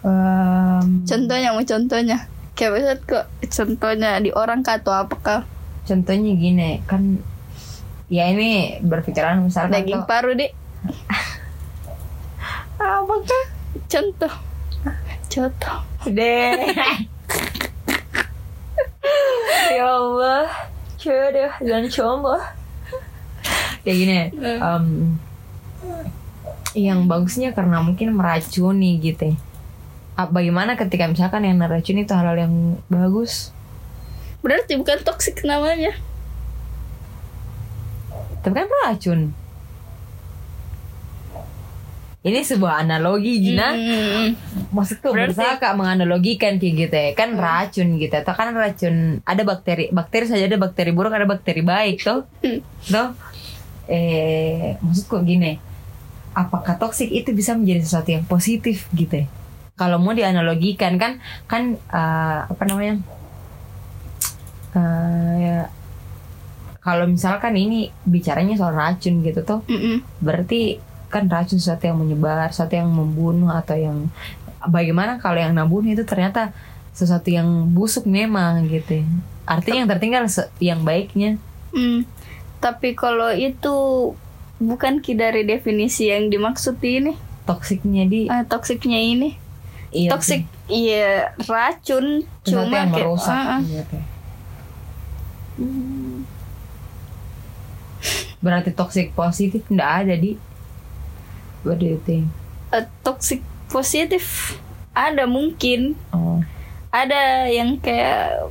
Em, 0.00 1.04
Contohnya 1.04 1.52
mau 1.52 1.60
contohnya. 1.60 2.24
Kayak 2.56 2.72
besar 2.72 2.96
kok 3.04 3.24
contohnya 3.52 4.16
di 4.18 4.32
orang 4.32 4.64
kah 4.64 4.80
atau 4.80 4.96
apakah? 4.96 5.44
contohnya 5.84 6.32
gini 6.34 6.82
kan 6.82 7.20
ya 8.08 8.26
ini 8.26 8.80
berpikiran 8.82 9.44
misalkan 9.44 9.76
Daging 9.76 10.02
tuh 10.02 10.08
paru 10.08 10.32
deh. 10.32 10.50
apakah 12.80 13.44
Contoh. 13.86 14.32
Contoh. 15.28 15.76
deh 16.08 16.56
ya 19.70 19.86
Allah 19.86 20.46
coba 20.96 21.50
dan 21.62 21.82
coba 21.90 22.34
kayak 23.86 23.96
gini 23.96 24.16
em, 24.34 24.86
yang 26.74 27.06
bagusnya 27.06 27.54
karena 27.54 27.80
mungkin 27.80 28.12
meracuni 28.12 28.98
gitu 29.00 29.32
ya. 29.32 29.36
Bagaimana 30.16 30.80
ketika 30.80 31.04
misalkan 31.06 31.44
yang 31.44 31.60
meracuni 31.60 32.08
itu 32.08 32.12
hal-hal 32.16 32.36
yang 32.40 32.54
bagus 32.88 33.52
Berarti 34.40 34.78
bukan 34.78 35.02
toksik 35.04 35.42
namanya. 35.44 35.92
tapi 38.40 38.62
kan 38.62 38.68
racun 38.86 39.20
ini 42.26 42.42
sebuah 42.42 42.82
analogi 42.82 43.38
Gina. 43.38 43.70
Hmm. 43.70 44.34
maksudku 44.74 45.14
Berarti- 45.14 45.38
berusaha 45.38 45.56
kak 45.56 45.78
menganalogikan 45.78 46.58
kayak 46.58 46.74
gitu 46.76 46.96
ya. 46.96 47.10
Kan 47.14 47.38
racun 47.38 47.96
gitu. 47.96 48.10
Atau 48.12 48.34
kan 48.34 48.50
racun 48.50 49.22
ada 49.22 49.42
bakteri 49.42 49.88
bakteri 49.88 50.26
saja 50.26 50.44
ada 50.44 50.58
bakteri 50.58 50.90
buruk 50.90 51.14
ada 51.14 51.24
bakteri 51.24 51.62
baik 51.62 52.02
tuh 52.02 52.26
tuh 52.82 53.08
eh 53.86 54.74
maksudku 54.82 55.22
gini. 55.22 55.62
Apakah 56.34 56.76
toksik 56.76 57.08
itu 57.08 57.30
bisa 57.30 57.54
menjadi 57.54 57.80
sesuatu 57.80 58.10
yang 58.10 58.26
positif 58.26 58.90
gitu 58.92 59.22
ya? 59.22 59.26
Kalau 59.72 59.96
mau 59.96 60.10
dianalogikan 60.10 60.98
kan 60.98 61.22
kan 61.46 61.62
eh, 61.78 62.40
apa 62.44 62.62
namanya? 62.66 62.98
Eh, 64.76 65.34
ya, 65.40 65.58
kalau 66.80 67.06
misalkan 67.06 67.56
ini 67.56 67.88
bicaranya 68.04 68.54
soal 68.54 68.74
racun 68.74 69.24
gitu 69.24 69.40
tuh 69.40 69.64
Mm-mm. 69.64 70.04
berarti 70.20 70.76
kan 71.16 71.24
racun 71.32 71.56
sesuatu 71.56 71.88
yang 71.88 71.96
menyebar, 71.96 72.52
sesuatu 72.52 72.76
yang 72.76 72.92
membunuh 72.92 73.48
atau 73.48 73.72
yang 73.72 74.12
bagaimana 74.68 75.16
kalau 75.16 75.40
yang 75.40 75.56
nabunuh 75.56 75.96
itu 75.96 76.04
ternyata 76.04 76.52
sesuatu 76.92 77.32
yang 77.32 77.48
busuk 77.72 78.04
memang 78.04 78.68
gitu. 78.68 79.00
ya. 79.00 79.06
Artinya 79.48 79.78
yang 79.84 79.90
tertinggal 79.96 80.24
yang 80.60 80.80
baiknya. 80.84 81.40
Hmm. 81.72 82.04
Tapi 82.60 82.92
kalau 82.92 83.32
itu 83.32 83.76
bukan 84.60 85.00
ki 85.00 85.16
dari 85.16 85.44
definisi 85.44 86.08
yang 86.12 86.28
dimaksud 86.28 86.76
ini, 86.84 87.16
Toksiknya 87.46 88.04
di 88.10 88.26
ah, 88.26 88.42
toksiknya 88.42 88.98
ini. 88.98 89.38
iya 89.94 90.10
Toksik 90.10 90.50
iya 90.66 91.30
racun 91.46 92.26
sesuatu 92.42 92.66
cuma 92.66 92.74
yang 92.74 92.90
kayak 92.90 93.06
merusak 93.06 93.38
ah. 93.38 93.60
gitu. 93.62 93.98
Berarti 98.42 98.70
toksik 98.74 99.14
positif 99.14 99.62
enggak 99.70 99.90
ada 100.04 100.14
di 100.18 100.34
What 101.66 101.82
do 101.82 101.86
you 101.90 101.98
think? 101.98 102.30
Eh, 102.70 102.86
toxic 103.02 103.42
positif 103.66 104.56
ada 104.94 105.26
mungkin. 105.26 105.98
Oh, 106.14 106.40
ada 106.94 107.50
yang 107.50 107.76
kayak 107.82 108.48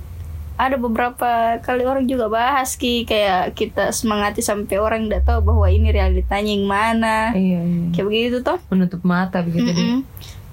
ada 0.55 0.75
beberapa 0.79 1.59
kali 1.63 1.83
orang 1.87 2.05
juga 2.05 2.27
bahas 2.27 2.75
ki. 2.75 3.07
Kayak 3.07 3.55
kita 3.55 3.95
semangati 3.95 4.43
sampai 4.43 4.77
orang 4.77 5.07
tidak 5.07 5.23
tahu 5.25 5.55
bahwa 5.55 5.67
ini 5.71 5.89
realitanya 5.89 6.51
yang 6.51 6.67
mana. 6.67 7.31
Iya, 7.33 7.59
iya. 7.63 7.85
kayak 7.95 8.05
begitu 8.05 8.37
toh. 8.43 8.59
Menutup 8.69 9.01
mata 9.01 9.39
begitu 9.41 9.71
deh. 9.71 9.79
Mm-mm. 9.79 10.01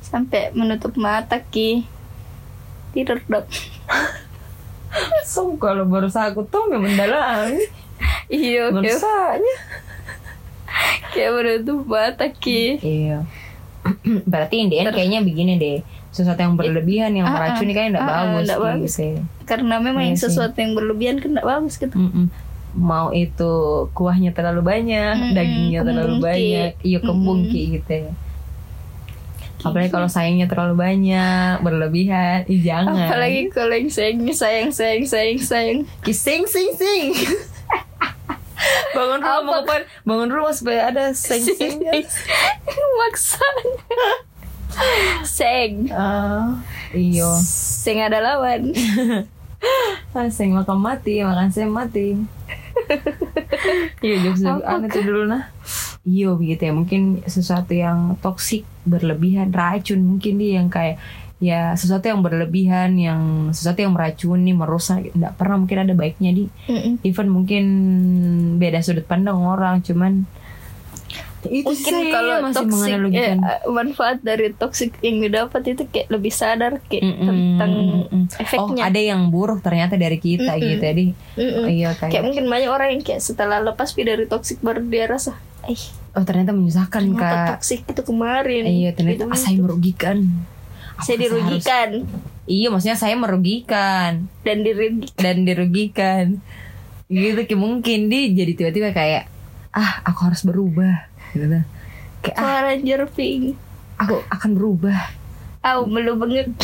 sampai 0.01 0.55
menutup 0.55 0.95
mata 0.95 1.43
ki. 1.43 1.85
Tidur 2.95 3.19
dok. 3.27 3.45
So 5.25 5.57
kalau 5.57 5.89
berusaha 5.89 6.29
aku 6.33 6.45
tuh 6.45 6.69
memang 6.69 6.93
mendalami 6.93 7.65
iya 8.29 8.69
berusahanya 8.69 9.57
kayak 11.13 11.31
menutup 11.33 11.81
mata 11.85 12.27
ki. 12.27 12.81
Iya. 12.81 13.19
Berarti 14.27 14.55
in 14.57 14.69
the 14.69 14.77
end 14.79 14.91
kayaknya 14.91 15.21
begini 15.21 15.55
deh. 15.57 15.79
Sesuatu 16.09 16.39
yang 16.39 16.55
berlebihan 16.55 17.13
yang 17.13 17.25
Ah, 17.25 17.31
ah. 17.31 17.37
meracuni 17.39 17.73
kayaknya 17.73 17.93
nggak 17.95 18.03
Ah, 18.03 18.11
ah, 18.11 18.21
bagus 18.27 18.43
nggak 18.43 18.59
gitu. 18.59 18.67
bagus. 18.67 18.95
karena 19.43 19.75
memang 19.77 20.05
yang 20.05 20.17
sesuatu 20.17 20.57
yang 20.57 20.73
berlebihan 20.73 21.17
kan 21.19 21.31
nggak 21.33 21.45
bagus 21.47 21.75
gitu. 21.77 21.93
Mm-mm. 21.93 22.27
mau 22.73 23.13
itu 23.13 23.53
kuahnya 23.93 24.33
terlalu 24.33 24.63
banyak 24.63 25.13
dagingnya 25.33 25.81
terlalu 25.83 26.17
banyak. 26.19 26.71
Iya 26.81 26.99
kembung 26.99 27.45
Mm-mm. 27.45 27.53
ki 27.53 27.63
gitu 27.77 27.93
ya. 28.03 28.13
Apalagi 29.61 29.91
kalau 29.91 30.09
sayangnya 30.09 30.49
terlalu 30.49 30.75
banyak 30.75 31.61
berlebihan. 31.61 32.43
Ih 32.45 32.61
jangan. 32.61 32.97
Apalagi 32.99 33.47
kalau 33.49 33.71
yang 33.71 33.87
sayang 33.87 34.25
sayang 34.27 34.69
sayang 34.71 35.05
sayang 35.05 35.39
sayang. 35.39 35.79
Ki, 36.01 36.11
sing 36.11 36.43
sing 36.45 36.73
bangun 38.93 39.21
rumah 39.21 39.41
mau 39.43 39.53
ngapain? 39.61 39.83
bangun 40.05 40.31
rumah 40.31 40.55
supaya 40.55 40.93
ada 40.93 41.05
sing 41.17 41.43
sing 41.45 41.81
maksanya 43.01 44.13
seng. 45.25 45.93
Ah 45.93 46.61
iyo. 46.97 47.29
Seng 47.45 48.01
ada 48.05 48.21
lawan. 48.21 48.73
Ah, 50.11 50.27
sing 50.27 50.51
makan 50.59 50.83
mati 50.83 51.23
makan 51.23 51.49
sing 51.55 51.71
mati. 51.71 52.19
Iya 54.03 54.17
jokes 54.27 54.43
aneh 54.43 54.91
tuh 54.91 55.07
dulu 55.07 55.23
nah. 55.31 55.55
Iya 56.03 56.35
begitu 56.35 56.67
ya. 56.67 56.73
Mungkin 56.75 57.23
sesuatu 57.31 57.71
yang 57.71 58.19
toksik 58.19 58.67
berlebihan 58.83 59.55
racun 59.55 60.03
mungkin 60.03 60.43
dia 60.43 60.59
yang 60.59 60.67
kayak 60.67 60.99
ya 61.43 61.75
sesuatu 61.75 62.07
yang 62.07 62.23
berlebihan 62.23 62.95
yang 62.95 63.51
sesuatu 63.51 63.83
yang 63.83 63.91
meracuni 63.91 64.55
merusak 64.55 65.11
nggak 65.11 65.35
pernah 65.35 65.59
mungkin 65.59 65.79
ada 65.83 65.95
baiknya 65.99 66.31
di. 66.31 66.45
Mm-mm. 66.71 67.03
even 67.03 67.27
mungkin 67.27 67.65
beda 68.63 68.79
sudut 68.79 69.03
pandang 69.03 69.43
orang 69.43 69.83
cuman 69.83 70.23
itu 71.51 71.67
mungkin 71.67 71.95
sih 71.99 72.15
kalau 72.15 72.35
masih 72.47 72.55
toxic 72.71 72.95
eh, 73.19 73.35
manfaat 73.67 74.19
dari 74.23 74.55
toxic 74.55 74.95
yang 75.03 75.19
didapat 75.19 75.63
itu 75.75 75.83
kayak 75.91 76.07
lebih 76.15 76.31
sadar 76.31 76.79
kayak 76.87 77.03
Mm-mm, 77.03 77.27
tentang 77.27 77.73
mm-mm. 77.75 78.23
oh 78.31 78.39
efeknya 78.39 78.83
ada 78.87 79.01
yang 79.03 79.27
buruk 79.35 79.59
ternyata 79.59 79.99
dari 79.99 80.23
kita 80.23 80.55
Mm-mm. 80.55 80.71
gitu 80.71 80.85
jadi 80.87 81.07
Mm-mm. 81.35 81.65
iya 81.67 81.91
kayak 81.99 82.13
kayak 82.15 82.25
mungkin 82.31 82.45
banyak 82.47 82.71
orang 82.71 82.89
yang 82.95 83.03
kayak 83.03 83.19
setelah 83.19 83.59
lepas 83.59 83.91
dari 83.99 84.31
toxic 84.31 84.63
baru 84.63 84.87
dia 84.87 85.11
rasa 85.11 85.35
eh 85.67 85.83
oh 86.15 86.23
ternyata 86.23 86.55
menyusahkan 86.55 87.03
ternyata 87.03 87.27
kak. 87.27 87.49
toxic 87.59 87.81
itu 87.91 88.03
kemarin 88.07 88.63
iya 88.63 88.91
ternyata 88.95 89.27
saya 89.35 89.59
merugikan 89.59 90.23
saya 91.01 91.17
Apakah 91.17 91.17
harus- 91.17 91.65
dirugikan. 91.65 91.89
Iya 92.43 92.67
maksudnya 92.75 92.99
saya 92.99 93.15
merugikan. 93.15 94.27
Dan 94.43 94.67
dirugikan 94.67 95.15
dan 95.17 95.37
dirugikan. 95.47 96.25
Gitu 97.07 97.41
kayak 97.47 97.61
mungkin 97.61 98.11
dia 98.11 98.29
jadi 98.35 98.53
tiba-tiba 98.59 98.91
kayak 98.91 99.31
ah 99.73 100.05
aku 100.05 100.29
harus 100.29 100.43
berubah. 100.45 101.09
Gitu. 101.33 101.63
Kayak 102.21 102.37
ah 102.37 102.43
Suara 102.43 102.73
jerping 102.77 103.55
aku 103.97 104.17
akan 104.29 104.51
berubah. 104.59 105.01
Au, 105.63 105.87
melu 105.87 106.19
banget. 106.19 106.51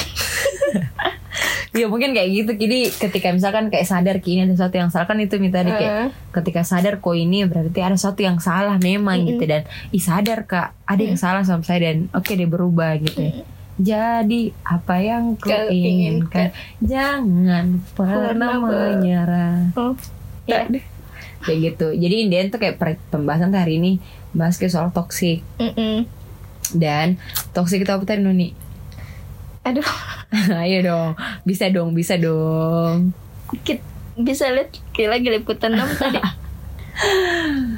Ya 1.76 1.86
mungkin 1.86 2.16
kayak 2.16 2.28
gitu. 2.32 2.52
Jadi 2.58 2.90
ketika 2.90 3.30
misalkan 3.30 3.70
kayak 3.70 3.86
sadar 3.86 4.18
ini 4.18 4.42
ada 4.48 4.56
sesuatu 4.56 4.74
yang 4.80 4.90
salah 4.90 5.06
kan 5.06 5.20
itu 5.20 5.38
minta 5.38 5.62
tadi 5.62 5.70
kayak 5.70 6.10
ketika 6.34 6.66
sadar 6.66 6.98
kok 6.98 7.14
ini 7.14 7.46
berarti 7.46 7.78
ada 7.78 7.94
sesuatu 7.94 8.24
yang 8.24 8.42
salah 8.42 8.80
memang 8.82 9.22
gitu. 9.28 9.44
Dan 9.46 9.62
ih 9.94 10.02
sadar 10.02 10.48
kak 10.48 10.74
ada 10.88 11.02
yang 11.04 11.20
salah 11.20 11.46
sama 11.46 11.62
saya 11.62 11.92
dan 11.92 12.10
oke 12.10 12.32
dia 12.34 12.48
berubah 12.48 12.98
gitu. 12.98 13.20
Ya. 13.20 13.46
Jadi 13.78 14.40
apa 14.62 14.94
yang 14.98 15.38
kau 15.38 15.48
Kau 15.48 15.70
inginkan? 15.70 16.50
jangan 16.82 17.78
pernah 17.94 18.58
menyerah. 18.58 19.70
Oh, 19.74 19.94
ya. 20.44 20.66
kayak 21.38 21.58
gitu. 21.62 21.94
Jadi 21.94 22.26
Indian 22.26 22.50
tuh 22.50 22.58
kayak 22.58 22.76
per- 22.76 23.00
pembahasan 23.08 23.48
tuh 23.48 23.62
hari 23.62 23.78
ini 23.78 24.02
bahas 24.34 24.58
kayak 24.58 24.74
soal 24.74 24.90
toxic. 24.90 25.40
Mm-mm. 25.56 26.04
dan 26.68 27.16
toxic 27.56 27.80
itu 27.80 27.88
apa 27.88 28.04
tadi 28.04 28.20
Nuni? 28.20 28.52
Aduh, 29.64 29.86
ayo 30.62 30.78
dong. 30.82 31.10
Bisa 31.42 31.70
dong 31.70 31.94
bisa 31.94 32.18
dong. 32.18 33.14
Kit 33.62 33.80
bisa 34.18 34.50
lihat 34.50 34.74
kayak 34.92 35.10
lagi 35.16 35.28
liputan 35.30 35.78
enam 35.78 35.88
tadi. 35.94 36.18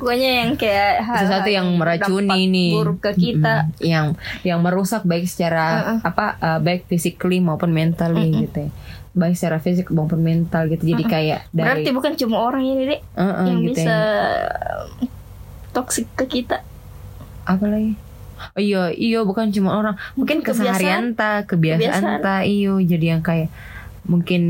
Pokoknya 0.00 0.30
yang 0.42 0.50
kayak 0.56 1.04
hal-hal 1.04 1.20
sesuatu 1.20 1.50
yang 1.50 1.66
meracuni 1.76 2.48
nih. 2.48 2.70
buruk 2.72 2.98
ke 3.00 3.12
kita. 3.14 3.68
Yang 3.78 4.16
yang 4.42 4.59
merusak 4.59 5.04
baik 5.04 5.28
secara 5.28 5.98
apa 6.00 6.40
uh, 6.40 6.59
baik 6.59 6.88
physically 6.88 7.37
maupun 7.38 7.68
mentally 7.70 8.48
gitu 8.48 8.66
ya. 8.66 8.70
Baik 9.11 9.35
secara 9.37 9.59
fisik 9.59 9.90
maupun 9.90 10.22
mental 10.22 10.66
gitu. 10.66 10.87
Jadi 10.87 11.02
kayak 11.04 11.50
dari 11.50 11.66
Berarti 11.66 11.90
bukan 11.90 12.12
cuma 12.16 12.37
orang 12.40 12.62
ini 12.62 12.83
deh 12.88 13.00
Uh-uh, 13.12 13.44
yang 13.44 13.59
gitu 13.61 13.76
bisa 13.76 13.90
ya. 13.90 14.06
toksik 15.70 16.06
ke 16.14 16.24
kita. 16.26 16.62
apa 17.42 17.66
lagi? 17.66 17.98
Oh 18.56 18.61
iya 18.62 18.88
iya 18.88 19.20
bukan 19.20 19.50
cuma 19.50 19.74
orang. 19.74 19.98
Mungkin 20.14 20.40
Mungkin 20.40 20.48
keseharian 20.48 21.12
ta 21.12 21.44
kebiasaan, 21.44 21.92
Kebiasaan. 21.92 22.22
ta 22.22 22.40
iyo 22.40 22.78
jadi 22.78 23.18
yang 23.18 23.20
kayak 23.20 23.50
mungkin 24.06 24.42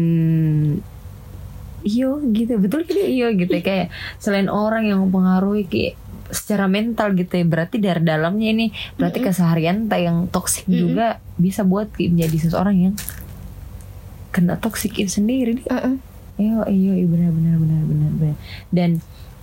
iyo 1.82 2.20
gitu 2.30 2.56
betul 2.56 2.84
gitu 2.84 3.00
iyo 3.00 3.32
gitu 3.32 3.52
ya. 3.52 3.62
kayak 3.62 3.86
selain 4.16 4.46
orang 4.46 4.84
yang 4.84 4.98
mempengaruhi 5.00 5.64
kayak 5.64 5.94
secara 6.30 6.64
mental 6.64 7.10
gitu 7.12 7.32
ya 7.32 7.42
berarti 7.42 7.76
dari 7.76 8.00
dalamnya 8.00 8.48
ini 8.48 8.66
berarti 8.94 9.18
keseharian 9.20 9.86
ta 9.86 9.98
yang 9.98 10.26
toksik 10.26 10.62
juga 10.64 11.18
bisa 11.34 11.62
buat 11.62 11.90
kayak 11.90 12.10
menjadi 12.12 12.36
seseorang 12.40 12.76
yang 12.78 12.94
kena 14.30 14.54
toksik 14.56 14.94
itu 14.96 15.10
sendiri 15.12 15.58
dia 15.58 15.66
Heeh. 15.68 15.94
Iya, 16.38 16.64
iya, 16.72 16.92
iya 16.96 17.04
benar 17.04 17.30
benar 17.30 17.56
benar 17.58 17.82
benar 17.84 18.10
benar. 18.14 18.36
Dan 18.70 18.90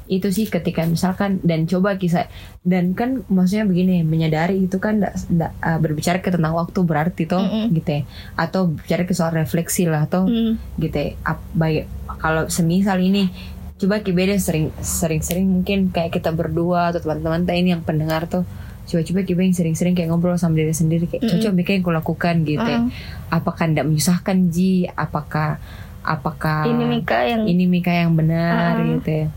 itu 0.08 0.32
sih 0.32 0.48
ketika 0.48 0.82
misalkan 0.82 1.38
dan 1.44 1.68
coba 1.68 1.94
kisah 1.94 2.32
dan 2.64 2.96
kan 2.96 3.28
maksudnya 3.28 3.68
begini 3.68 4.02
menyadari 4.02 4.64
itu 4.64 4.80
kan 4.80 4.98
ndak 4.98 5.14
ndak, 5.28 5.52
uh, 5.60 5.78
berbicara 5.78 6.24
ke 6.24 6.32
tentang 6.32 6.56
waktu 6.56 6.80
berarti 6.82 7.28
toh 7.28 7.44
Mm-mm. 7.44 7.76
gitu 7.76 7.90
ya 7.92 8.02
atau 8.34 8.72
bicara 8.72 9.04
ke 9.04 9.12
soal 9.12 9.36
refleksi 9.36 9.84
lah 9.84 10.08
toh 10.08 10.24
Hmm. 10.24 10.56
gitu 10.80 10.96
ya 10.96 11.12
Ap- 11.22 11.52
baik 11.52 11.92
kalau 12.18 12.46
semisal 12.48 12.98
ini 12.98 13.30
coba 13.78 14.02
beda 14.02 14.36
sering 14.38 14.74
sering 14.80 15.22
sering 15.22 15.46
mungkin 15.48 15.90
kayak 15.90 16.10
kita 16.12 16.34
berdua 16.34 16.90
atau 16.90 17.00
teman-teman 17.00 17.46
ini 17.54 17.72
yang 17.72 17.86
pendengar 17.86 18.26
tuh 18.26 18.42
coba-coba 18.88 19.20
kita 19.22 19.42
yang 19.44 19.52
sering-sering 19.54 19.94
kayak 19.94 20.10
ngobrol 20.10 20.34
sama 20.34 20.56
diri 20.56 20.72
sendiri 20.72 21.06
kayak 21.06 21.28
cocok 21.28 21.52
bikin 21.54 21.74
yang 21.78 21.84
aku 21.84 21.92
lakukan 21.92 22.36
gitu 22.42 22.64
ya. 22.64 22.80
Mm. 22.82 22.90
apakah 23.30 23.64
ndak 23.68 23.86
menyusahkan 23.86 24.38
ji 24.48 24.88
apakah 24.90 25.60
apakah 26.02 26.64
Ini 26.64 26.86
Mika 26.88 27.20
yang 27.22 27.44
ini 27.46 27.68
Mika 27.68 27.92
yang 27.92 28.16
benar 28.16 28.80
Uh-uh. 28.80 28.88
gitu 28.98 29.10
ya 29.12 29.28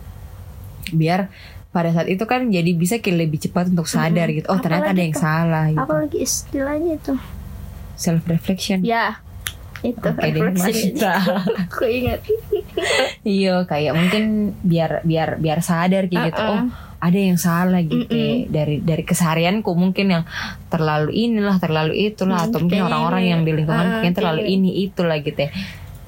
biar 0.91 1.21
pada 1.71 1.91
saat 1.91 2.07
itu 2.07 2.23
kan 2.25 2.47
jadi 2.47 2.71
bisa 2.73 2.99
kayak 2.99 3.27
lebih 3.27 3.39
cepat 3.39 3.71
untuk 3.71 3.87
sadar 3.87 4.31
gitu 4.31 4.47
oh 4.49 4.59
ternyata 4.59 4.91
ada 4.91 4.95
Apalagi 4.95 5.03
yang 5.03 5.15
tuh? 5.15 5.23
salah 5.23 5.65
gitu 5.67 5.83
apalagi 5.83 6.17
istilahnya 6.19 6.93
itu? 6.95 7.15
self 7.95 8.23
reflection 8.25 8.81
Ya, 8.81 9.19
itu 9.81 10.01
refleksi. 10.03 10.93
mantap. 10.93 11.45
Aku 11.69 11.85
ingat. 11.89 12.21
iya 13.25 13.65
kayak 13.65 13.93
mungkin 13.97 14.55
biar 14.61 15.05
biar 15.05 15.37
biar 15.41 15.61
sadar 15.61 16.09
kayak 16.09 16.33
gitu 16.33 16.43
Uh-uh. 16.43 16.69
oh 16.69 16.89
ada 17.01 17.17
yang 17.17 17.41
salah 17.41 17.81
gitu 17.81 18.13
ya. 18.13 18.45
dari 18.53 18.85
dari 18.85 19.03
keseharianku 19.09 19.73
mungkin 19.73 20.21
yang 20.21 20.25
terlalu 20.69 21.17
inilah 21.17 21.57
terlalu 21.57 22.13
itulah 22.13 22.45
atau 22.45 22.61
mungkin 22.61 22.85
orang-orang 22.85 23.25
yang 23.25 23.41
di 23.41 23.57
lingkungan 23.57 23.81
Uh, 23.81 23.93
mungkin 23.97 24.13
terlalu 24.13 24.43
ini 24.45 24.85
itulah 24.85 25.17
gitu 25.25 25.49
ya 25.49 25.51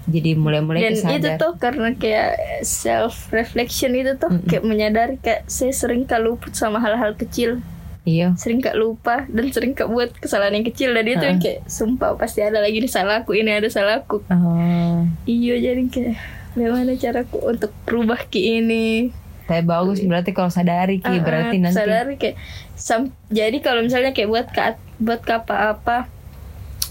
jadi 0.03 0.35
mulai-mulai 0.35 0.83
Dan 0.83 0.99
itu 0.99 1.07
kesadar 1.07 1.39
tuh 1.39 1.53
karena 1.63 1.89
kayak 1.95 2.33
self 2.67 3.31
reflection 3.31 3.95
itu 3.95 4.19
tuh 4.19 4.35
kayak 4.51 4.67
menyadari 4.67 5.15
kayak 5.23 5.47
saya 5.47 5.71
sering 5.71 6.05
kak 6.11 6.19
luput 6.19 6.51
sama 6.59 6.83
hal-hal 6.83 7.15
kecil, 7.15 7.63
iya. 8.03 8.35
Sering 8.35 8.59
kak 8.59 8.75
lupa 8.75 9.25
dan 9.31 9.51
sering 9.51 9.73
kak 9.73 9.87
buat 9.87 10.11
kesalahan 10.17 10.59
yang 10.59 10.67
kecil. 10.67 10.91
Dan 10.93 11.07
itu 11.07 11.23
yang 11.23 11.39
kayak 11.39 11.67
sumpah 11.67 12.19
pasti 12.19 12.43
ada 12.43 12.59
lagi 12.59 12.79
nih 12.79 12.91
salahku 12.91 13.33
ini 13.33 13.51
ada 13.53 13.69
salahku. 13.69 14.23
oh. 14.27 15.07
Iya 15.25 15.55
jadi 15.59 15.83
kayak 15.87 16.17
bagaimana 16.53 16.93
caraku 16.95 17.39
untuk 17.43 17.71
berubah 17.87 18.21
ke 18.27 18.39
ini? 18.39 19.11
Tapi 19.43 19.63
bagus 19.63 19.99
berarti 20.01 20.31
kalau 20.31 20.49
sadari 20.49 21.03
ki 21.03 21.09
Ah, 21.09 21.19
berarti 21.19 21.57
ah, 21.59 21.63
nanti 21.67 21.77
sadari 21.77 22.15
kayak 22.15 22.37
sam- 22.79 23.11
jadi 23.29 23.59
kalau 23.59 23.83
misalnya 23.83 24.15
kayak 24.15 24.31
buat 24.31 24.47
ka, 24.49 24.79
buat 25.03 25.21
ke 25.21 25.33
apa-apa 25.35 26.07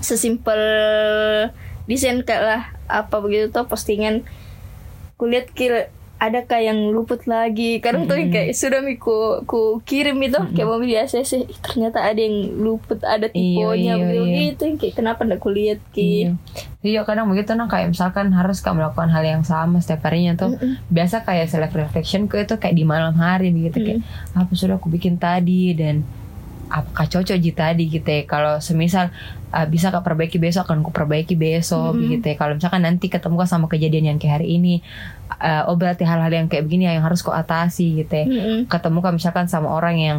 sesimpel 0.02 0.60
desain 1.86 2.20
kayak 2.22 2.44
lah 2.44 2.62
apa 2.88 3.16
begitu 3.20 3.50
tuh 3.50 3.66
postingan 3.66 4.24
kulihat 5.16 5.52
kira 5.54 5.88
ada 6.22 6.46
kayak 6.46 6.66
yang 6.70 6.80
luput 6.94 7.26
lagi? 7.26 7.82
Kadang 7.82 8.06
tuh 8.06 8.22
kayak 8.30 8.54
sudah 8.54 8.86
mi 8.86 9.02
ku, 9.02 9.42
kirim 9.82 10.22
itu 10.22 10.38
kayak 10.54 10.68
mau 10.70 10.78
biasa 10.78 11.26
sih 11.26 11.50
"Ih, 11.50 11.60
ternyata 11.66 12.06
ada 12.06 12.22
yang 12.22 12.62
luput 12.62 13.02
ada 13.02 13.26
iya, 13.26 13.34
tiponya 13.34 13.94
begitu 13.98 14.22
iya. 14.30 14.42
gitu 14.54 14.62
yang 14.70 14.78
kayak 14.78 14.94
kenapa 14.94 15.20
ndak 15.26 15.42
kulihat? 15.42 15.82
Ki. 15.90 16.30
Iya. 16.30 16.30
Iya 16.86 17.02
kadang 17.10 17.26
begitu 17.34 17.58
nah 17.58 17.66
kayak 17.66 17.90
misalkan 17.90 18.30
harus 18.38 18.62
kamu 18.62 18.86
melakukan 18.86 19.10
hal 19.10 19.26
yang 19.26 19.42
sama 19.42 19.82
setiap 19.82 20.06
harinya 20.10 20.38
tuh 20.38 20.58
biasa 20.94 21.26
kayak 21.26 21.50
self 21.50 21.74
reflection 21.74 22.30
ku 22.30 22.38
itu 22.38 22.54
kayak 22.62 22.78
di 22.78 22.86
malam 22.86 23.18
hari 23.18 23.50
begitu 23.50 23.82
kayak 23.82 24.02
apa 24.38 24.54
sudah 24.54 24.78
aku 24.78 24.94
bikin 24.94 25.18
tadi? 25.18 25.74
Dan 25.74 26.06
apakah 26.72 27.06
cocok 27.12 27.38
ji 27.38 27.52
tadi 27.52 27.92
gitu 27.92 28.08
ya 28.08 28.24
kalau 28.24 28.64
semisal 28.64 29.12
uh, 29.52 29.68
bisa 29.68 29.92
kak 29.92 30.02
perbaiki 30.02 30.40
besok 30.40 30.72
akan 30.72 30.82
ku 30.82 30.96
perbaiki 30.96 31.36
besok 31.36 32.00
Mm-mm. 32.00 32.18
gitu 32.18 32.26
ya 32.32 32.36
kalau 32.40 32.56
misalkan 32.56 32.88
nanti 32.88 33.12
ketemu 33.12 33.44
sama 33.44 33.68
kejadian 33.68 34.16
yang 34.16 34.18
kayak 34.18 34.42
hari 34.42 34.56
ini 34.56 34.80
uh, 35.38 35.68
oh 35.68 35.76
berarti 35.76 36.08
hal-hal 36.08 36.32
yang 36.32 36.48
kayak 36.48 36.64
begini 36.66 36.88
yang 36.88 37.04
harus 37.04 37.20
kau 37.20 37.36
atasi 37.36 38.02
gitu 38.02 38.14
ya 38.16 38.26
Mm-mm. 38.26 38.72
ketemu 38.72 38.98
kak 39.04 39.14
misalkan 39.20 39.46
sama 39.52 39.68
orang 39.76 39.96
yang 40.00 40.18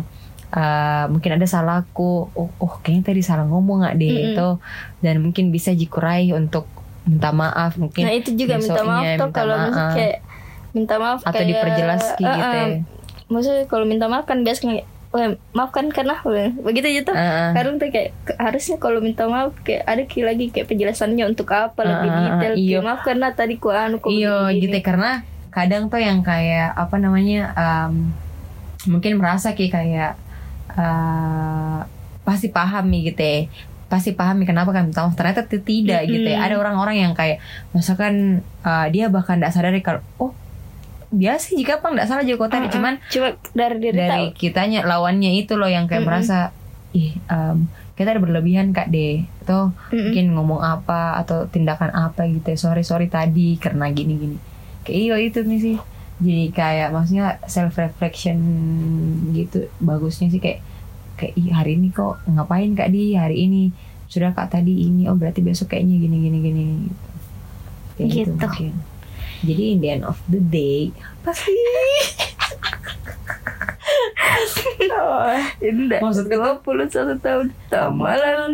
uh, 0.52 1.08
mungkin 1.08 1.40
ada 1.40 1.46
salahku 1.48 2.28
oh, 2.36 2.50
oh 2.60 2.74
kayaknya 2.84 3.16
tadi 3.16 3.24
salah 3.24 3.48
ngomong 3.48 3.88
nggak 3.88 3.96
deh 3.96 4.12
Mm-mm. 4.12 4.28
itu 4.36 4.48
dan 5.00 5.14
mungkin 5.24 5.48
bisa 5.48 5.72
jikurai 5.72 6.28
untuk 6.36 6.68
minta 7.02 7.34
maaf 7.34 7.74
mungkin 7.80 8.06
Nah 8.06 8.14
itu 8.14 8.30
juga 8.38 8.60
minta 8.62 8.82
maaf 8.86 9.02
tuh 9.02 9.26
minta 9.26 9.34
kalau 9.34 9.56
maaf. 9.58 9.92
kayak 9.98 10.16
minta 10.72 10.94
maaf 10.96 11.20
atau 11.26 11.34
kayak 11.34 11.48
diperjelas 11.50 12.04
eh, 12.04 12.18
gitu 12.20 12.38
eh, 12.38 12.54
ya. 12.54 12.66
Maksudnya 13.32 13.64
kalau 13.64 13.84
minta 13.88 14.06
maaf 14.12 14.28
kan 14.28 14.44
biasanya 14.44 14.84
"Weh, 15.12 15.36
maafkan 15.52 15.92
karena 15.92 16.16
weh." 16.24 16.50
begitu 16.64 16.88
aja 16.88 17.00
tuh. 17.04 17.16
Kadang 17.52 17.76
tuh 17.76 17.88
kayak 17.92 18.10
harusnya 18.40 18.76
kalau 18.80 18.98
minta 19.04 19.28
maaf 19.28 19.52
kayak 19.60 19.84
ada 19.84 20.02
lagi 20.02 20.46
kayak 20.48 20.66
penjelasannya 20.68 21.24
untuk 21.28 21.48
apa 21.52 21.80
lebih 21.84 22.08
ah, 22.08 22.16
ah, 22.16 22.22
detail. 22.24 22.52
iya. 22.56 22.78
Kayak, 22.80 22.82
maaf 22.84 23.00
karena 23.04 23.26
tadi 23.36 23.54
ku 23.60 23.68
anu 23.68 24.00
kok 24.00 24.08
Iya 24.08 24.50
begini." 24.50 24.60
gitu 24.64 24.76
ya, 24.80 24.84
karena 24.84 25.10
kadang 25.52 25.82
tuh 25.92 26.00
yang 26.00 26.24
kayak 26.24 26.72
apa 26.72 26.96
namanya 26.96 27.52
um, 27.52 28.08
mungkin 28.88 29.20
merasa 29.20 29.52
kayak 29.52 29.72
kayak 29.76 30.12
uh, 30.74 31.84
pasti 32.24 32.48
paham 32.48 32.88
nih 32.88 33.12
gitu 33.12 33.22
ya 33.22 33.38
pasti 33.92 34.16
paham 34.16 34.40
nih 34.40 34.48
kenapa 34.48 34.72
kan 34.72 34.88
minta 34.88 35.04
maaf 35.04 35.12
ternyata 35.12 35.44
tidak 35.44 36.08
gitu 36.08 36.24
ya 36.24 36.40
ada 36.40 36.56
orang-orang 36.56 37.04
yang 37.04 37.12
kayak 37.12 37.44
misalkan 37.76 38.40
uh, 38.64 38.88
dia 38.88 39.12
bahkan 39.12 39.36
tidak 39.36 39.52
sadari 39.52 39.84
kalau 39.84 40.00
oh 40.16 40.32
biasa 41.12 41.52
jika 41.52 41.76
apa 41.76 41.86
nggak 41.90 42.06
salah 42.06 42.24
juga 42.24 42.48
tadi 42.48 42.66
Ah, 42.66 42.68
ah. 42.68 42.74
cuman 42.74 42.94
Cuma 43.06 43.28
dari 43.52 43.76
diri 43.78 43.94
dari 43.94 44.10
tahu. 44.26 44.34
kitanya 44.34 44.80
lawannya 44.82 45.30
itu 45.34 45.54
loh 45.54 45.68
yang 45.68 45.84
kayak 45.84 46.00
Mm-mm. 46.00 46.08
merasa 46.10 46.50
ih 46.90 47.12
um, 47.26 47.68
kita 47.92 48.08
ada 48.08 48.20
berlebihan 48.20 48.70
kak 48.70 48.88
deh 48.88 49.20
atau 49.40 49.70
Mm-mm. 49.86 50.08
mungkin 50.08 50.24
ngomong 50.32 50.60
apa 50.60 51.16
atau 51.18 51.44
tindakan 51.46 51.88
apa 51.90 52.24
gitu 52.26 52.46
ya 52.46 52.58
sorry 52.58 52.82
sorry 52.82 53.06
tadi 53.06 53.56
karena 53.56 53.88
gini 53.88 54.14
gini 54.14 54.36
kayak 54.82 54.98
iya 54.98 55.14
itu 55.22 55.40
nih 55.42 55.60
sih 55.62 55.76
jadi 56.18 56.44
kayak 56.50 56.88
maksudnya 56.90 57.24
self 57.44 57.74
reflection 57.74 58.38
gitu 59.30 59.68
bagusnya 59.78 60.28
sih 60.28 60.38
kayak 60.38 60.60
kayak 61.14 61.34
"Ih, 61.34 61.50
hari 61.50 61.76
ini 61.76 61.90
kok 61.90 62.24
ngapain 62.26 62.72
kak 62.72 62.88
di 62.88 63.12
hari 63.14 63.44
ini 63.44 63.68
sudah 64.06 64.30
kak 64.30 64.48
tadi 64.50 64.86
ini 64.86 65.04
oh 65.06 65.14
berarti 65.14 65.40
besok 65.40 65.70
kayaknya 65.70 65.96
gini 65.98 66.16
gini 66.20 66.38
gini 66.40 66.62
gitu 66.82 67.08
kayak 67.92 68.08
gitu, 68.08 68.30
Gitu. 68.30 68.32
mungkin 68.38 68.72
jadi 69.42 69.62
in 69.68 69.78
the 69.78 69.88
end 69.90 70.04
of 70.04 70.18
the 70.26 70.40
day 70.40 70.90
pasti 71.20 71.50
Indah. 75.60 76.00
Maksudku 76.00 76.32
tuh- 76.32 76.62
21 76.64 77.18
tahun 77.18 77.46
Tamalan 77.68 78.50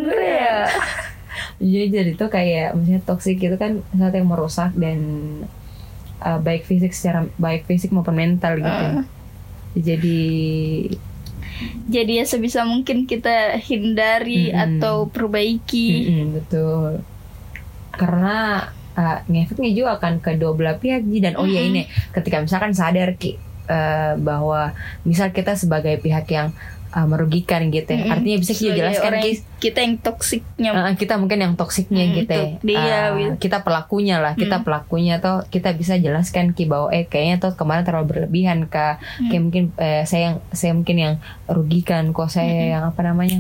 jadi 1.58 1.84
jadi 1.88 2.10
tuh 2.14 2.28
kayak 2.28 2.72
maksudnya 2.72 3.02
toxic 3.02 3.36
itu 3.36 3.54
kan 3.54 3.82
sesuatu 3.88 4.14
yang 4.14 4.28
merusak 4.28 4.70
dan 4.74 4.98
uh, 6.20 6.38
baik 6.38 6.62
fisik 6.64 6.90
secara 6.90 7.26
baik 7.36 7.62
fisik 7.64 7.90
maupun 7.90 8.14
mental 8.14 8.58
gitu 8.58 8.84
Ah. 8.86 9.02
jadi 9.74 10.20
Jadi 11.88 12.12
ya 12.14 12.24
sebisa 12.24 12.62
mungkin 12.62 13.02
kita 13.02 13.58
hindari 13.58 14.46
Mm-mm. 14.48 14.78
atau 14.78 15.06
perbaiki. 15.06 15.88
mm-mm, 16.06 16.26
betul 16.32 17.02
karena 17.90 18.70
uh, 18.98 19.22
ngefeknya 19.24 19.70
juga 19.70 19.90
akan 19.96 20.18
ke 20.18 20.34
dua 20.34 20.52
belah 20.52 20.76
pihak 20.76 21.06
Ji. 21.06 21.22
dan 21.22 21.34
oh 21.34 21.46
iya 21.46 21.62
Mm-mm. 21.62 21.70
ini 21.70 21.82
ketika 22.10 22.42
misalkan 22.42 22.74
sadar 22.74 23.14
Ki 23.14 23.38
uh, 23.66 24.18
bahwa 24.18 24.74
misal 25.02 25.30
kita 25.30 25.54
sebagai 25.54 25.96
pihak 25.96 26.26
yang 26.28 26.50
uh, 26.90 27.04
merugikan 27.04 27.68
gitu 27.68 27.86
ya 27.88 28.00
Mm-mm. 28.00 28.12
artinya 28.12 28.38
bisa 28.38 28.52
kita 28.52 28.60
Sebagai 28.64 28.78
jelaskan 28.80 29.08
orang 29.08 29.22
Ki 29.22 29.32
kita 29.58 29.78
yang 29.80 29.94
toksiknya. 29.98 30.70
Uh, 30.72 30.94
kita 30.94 31.14
mungkin 31.16 31.38
yang 31.40 31.54
toksiknya 31.54 32.04
Hmm, 32.04 32.14
gitu 32.16 32.38
ya. 32.38 32.46
dia, 32.60 32.98
Uh, 33.10 33.34
kita 33.36 33.58
pelakunya 33.60 34.16
lah 34.18 34.34
kita 34.34 34.58
Hmm. 34.58 34.64
pelakunya 34.64 35.14
tuh 35.18 35.46
kita 35.46 35.70
bisa 35.72 35.94
jelaskan 35.96 36.50
ki 36.52 36.64
bahwa 36.64 36.90
eh 36.90 37.02
kayaknya 37.04 37.36
tuh 37.40 37.52
kemarin 37.54 37.82
terlalu 37.82 38.06
berlebihan 38.08 38.66
kak 38.66 38.98
Hmm. 39.18 39.28
kayak 39.28 39.42
mungkin 39.42 39.64
eh, 39.76 40.02
saya 40.04 40.22
yang 40.24 40.36
saya 40.50 40.72
mungkin 40.72 40.96
yang 40.96 41.14
rugikan 41.46 42.10
kok 42.10 42.28
saya 42.28 42.50
Hmm. 42.52 42.70
yang 42.72 42.82
apa 42.86 43.00
namanya 43.02 43.38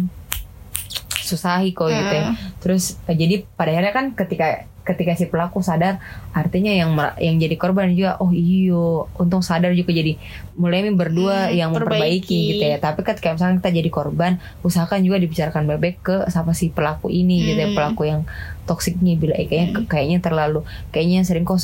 susahi 1.20 1.70
kok 1.70 1.86
gitu 1.88 2.14
ya. 2.14 2.24
Hmm. 2.26 2.36
terus 2.58 2.96
eh, 3.04 3.12
jadi 3.12 3.44
pada 3.52 3.70
akhirnya 3.70 3.92
kan 3.92 4.06
ketika 4.12 4.64
ketika 4.88 5.12
si 5.12 5.28
pelaku 5.28 5.60
sadar 5.60 6.00
artinya 6.32 6.72
yang 6.72 6.96
yang 7.20 7.36
jadi 7.36 7.60
korban 7.60 7.92
juga 7.92 8.16
oh 8.18 8.32
iyo 8.32 9.04
untung 9.14 9.44
sadar 9.44 9.76
juga 9.76 9.92
jadi 9.92 10.16
mulai 10.56 10.88
berdua 10.88 11.52
Hmm, 11.52 11.54
yang 11.54 11.70
memperbaiki 11.76 12.24
perbaiki. 12.24 12.50
gitu 12.56 12.64
ya 12.64 12.78
tapi 12.80 13.04
ketika 13.04 13.36
misalnya 13.36 13.60
kita 13.60 13.70
jadi 13.70 13.90
korban 13.92 14.32
usahakan 14.64 15.04
juga 15.04 15.20
dibicarakan 15.20 15.68
baik-baik 15.68 15.96
ke 16.00 16.16
sama 16.32 16.56
si 16.56 16.72
pelaku 16.72 17.12
ini 17.12 17.44
gitu 17.44 17.60
ya 17.60 17.68
Hmm. 17.68 17.76
pelaku 17.76 18.02
yang 18.04 18.20
toksiknya 18.64 19.14
bila 19.14 19.36
eh, 19.36 19.44
kayaknya 19.44 19.84
kayaknya 19.84 20.18
terlalu 20.18 20.60
kayaknya 20.88 21.20
sering 21.22 21.44
kok 21.44 21.60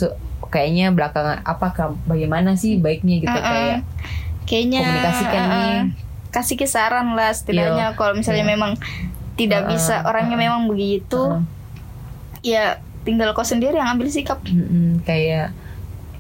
kayaknya 0.49 0.93
belakangan 0.93 1.41
apa 1.43 1.73
bagaimana 2.05 2.55
sih 2.55 2.77
baiknya 2.77 3.25
gitu 3.25 3.33
Uh-uh. 3.33 3.43
kayak 3.43 3.79
Kayaknya 4.45 4.79
komunikasikan 4.85 5.43
uh-uh. 5.43 5.57
nih. 5.57 5.79
kasih 6.29 6.57
kisaran 6.61 7.17
lah 7.17 7.33
setidaknya 7.33 7.97
kalau 7.97 8.13
misalnya 8.13 8.45
Iya. 8.45 8.53
memang 8.53 8.73
tidak 9.35 9.65
Uh-uh. 9.65 9.73
bisa 9.73 10.05
orangnya 10.05 10.37
Uh-uh. 10.37 10.45
memang 10.47 10.63
begitu 10.69 11.21
uh, 11.21 11.41
ya 12.45 12.79
tinggal 13.05 13.37
kau 13.37 13.47
sendiri 13.47 13.77
yang 13.77 13.95
ambil 13.95 14.09
sikap. 14.11 14.41
Mm-mm, 14.49 15.05
kayak 15.05 15.53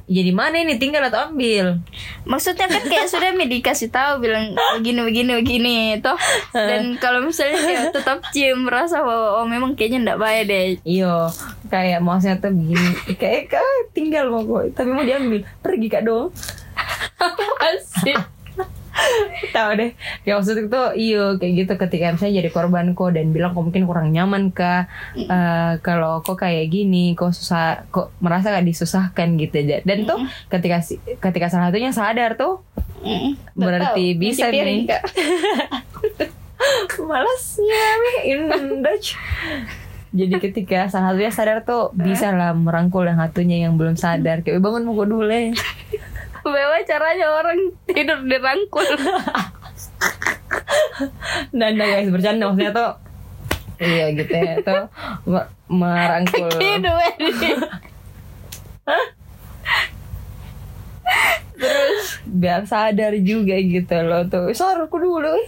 jadi 0.05 0.37
mana 0.37 0.61
ini? 0.61 0.77
Tinggal 0.77 1.09
atau 1.09 1.33
ambil? 1.33 1.81
Maksudnya 2.29 2.68
kan 2.68 2.85
kayak 2.85 3.09
sudah 3.09 3.33
dikasih 3.57 3.88
tahu 3.88 4.20
bilang 4.20 4.53
begini 4.77 5.01
begini 5.01 5.33
begini 5.40 5.77
toh. 6.05 6.16
Dan 6.53 7.01
kalau 7.01 7.25
misalnya 7.25 7.57
kayak 7.57 7.85
tetap 7.97 8.18
cium 8.37 8.68
merasa 8.68 9.01
bahwa 9.01 9.40
oh 9.40 9.47
memang 9.49 9.73
kayaknya 9.73 10.12
ndak 10.12 10.20
baik 10.20 10.42
deh. 10.53 10.64
Iyo, 10.85 11.33
kayak 11.73 12.05
maksudnya 12.05 12.37
tuh 12.37 12.53
begini, 12.53 13.16
kayak 13.16 13.57
kak 13.57 13.64
tinggal 13.97 14.29
mau 14.29 14.44
kok, 14.44 14.77
tapi 14.77 14.92
mau 14.92 15.05
diambil, 15.05 15.40
pergi 15.64 15.88
kak 15.88 16.05
dong. 16.05 16.29
asik 17.64 18.34
Tahu 19.50 19.70
deh, 19.74 19.90
ya 20.22 20.35
maksudnya 20.35 20.66
tuh 20.66 20.87
iyo 20.94 21.35
kayak 21.35 21.52
gitu 21.57 21.72
ketika 21.76 22.11
misalnya 22.11 22.40
jadi 22.40 22.50
korban 22.50 22.92
kok 22.92 23.11
dan 23.11 23.30
bilang 23.30 23.50
kok 23.50 23.62
mungkin 23.62 23.85
kurang 23.85 24.11
nyaman 24.11 24.50
kak, 24.50 24.87
Eh, 25.16 25.72
kalau 25.80 26.20
kok 26.20 26.38
kayak 26.38 26.68
gini, 26.68 27.12
kok 27.12 27.30
susah, 27.30 27.85
kok 27.88 28.11
merasa 28.18 28.50
gak 28.50 28.62
disusahkan 28.62 29.35
gitu 29.37 29.54
aja. 29.61 29.76
Dan 29.83 30.04
tuh 30.04 30.16
ketika 30.48 30.80
ketika 31.20 31.46
salah 31.48 31.68
satunya 31.68 31.90
sadar 31.90 32.35
tuh, 32.35 32.61
Mm, 33.04 33.37
Berarti 33.52 34.16
bisa 34.16 34.48
nih. 34.48 34.88
Malasnya 37.04 37.85
in 38.24 38.48
Dutch. 38.80 39.12
Jadi 40.09 40.35
ketika 40.40 40.87
salah 40.87 41.11
satunya 41.11 41.28
sadar 41.28 41.59
tuh 41.61 41.90
bisa 41.92 42.30
lah 42.30 42.54
merangkul 42.54 43.02
yang 43.02 43.18
satunya 43.18 43.61
yang 43.61 43.74
belum 43.74 43.94
sadar. 43.94 44.40
Kayak 44.40 44.57
"Weh, 44.57 44.62
bangun 44.62 44.83
mau 44.87 44.96
dulu. 44.96 45.26
Bagaimana 46.44 46.85
caranya 46.85 47.26
orang 47.33 47.59
tidur 47.88 48.20
dirangkul 48.24 48.85
Nah, 51.57 51.68
nah 51.74 51.87
guys 51.88 52.07
bercanda 52.07 52.46
maksudnya 52.46 52.70
tuh 52.70 52.92
Iya 53.74 54.07
gitu 54.14 54.30
ya 54.30 54.54
tuh 54.62 54.87
me- 55.26 55.50
merangkul. 55.66 56.46
Ini 56.62 56.90
biar 62.28 62.66
sadar 62.66 63.14
juga 63.18 63.57
gitu 63.59 63.96
loh 64.04 64.22
tuh. 64.26 64.50
Sadar 64.54 64.87
aku 64.87 64.96
dulu. 64.98 65.35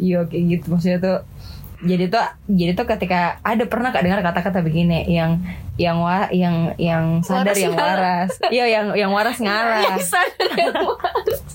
Iya 0.00 0.24
kayak 0.24 0.44
gitu 0.48 0.64
maksudnya 0.72 0.96
tuh 0.96 1.18
jadi 1.80 2.04
tuh 2.06 2.20
jadi 2.46 2.72
tuh 2.72 2.84
ketika 2.86 3.20
ada 3.40 3.64
pernah 3.64 3.88
kak 3.88 4.02
dengar 4.02 4.20
kata-kata 4.20 4.60
begini 4.60 5.04
yang 5.06 5.40
yang 5.74 5.96
wa, 5.96 6.28
yang 6.28 6.76
yang 6.76 7.20
sadar 7.20 7.50
Waras 7.50 7.58
yang 7.58 7.72
ngalah. 7.72 7.96
waras. 7.96 8.30
Iya 8.48 8.64
yang 8.68 8.86
yang 8.94 9.10
waras 9.10 9.38
ngalah. 9.46 9.80
yang 9.82 9.98
sadar 9.98 10.50
yang 10.54 10.76
waras. 10.76 11.54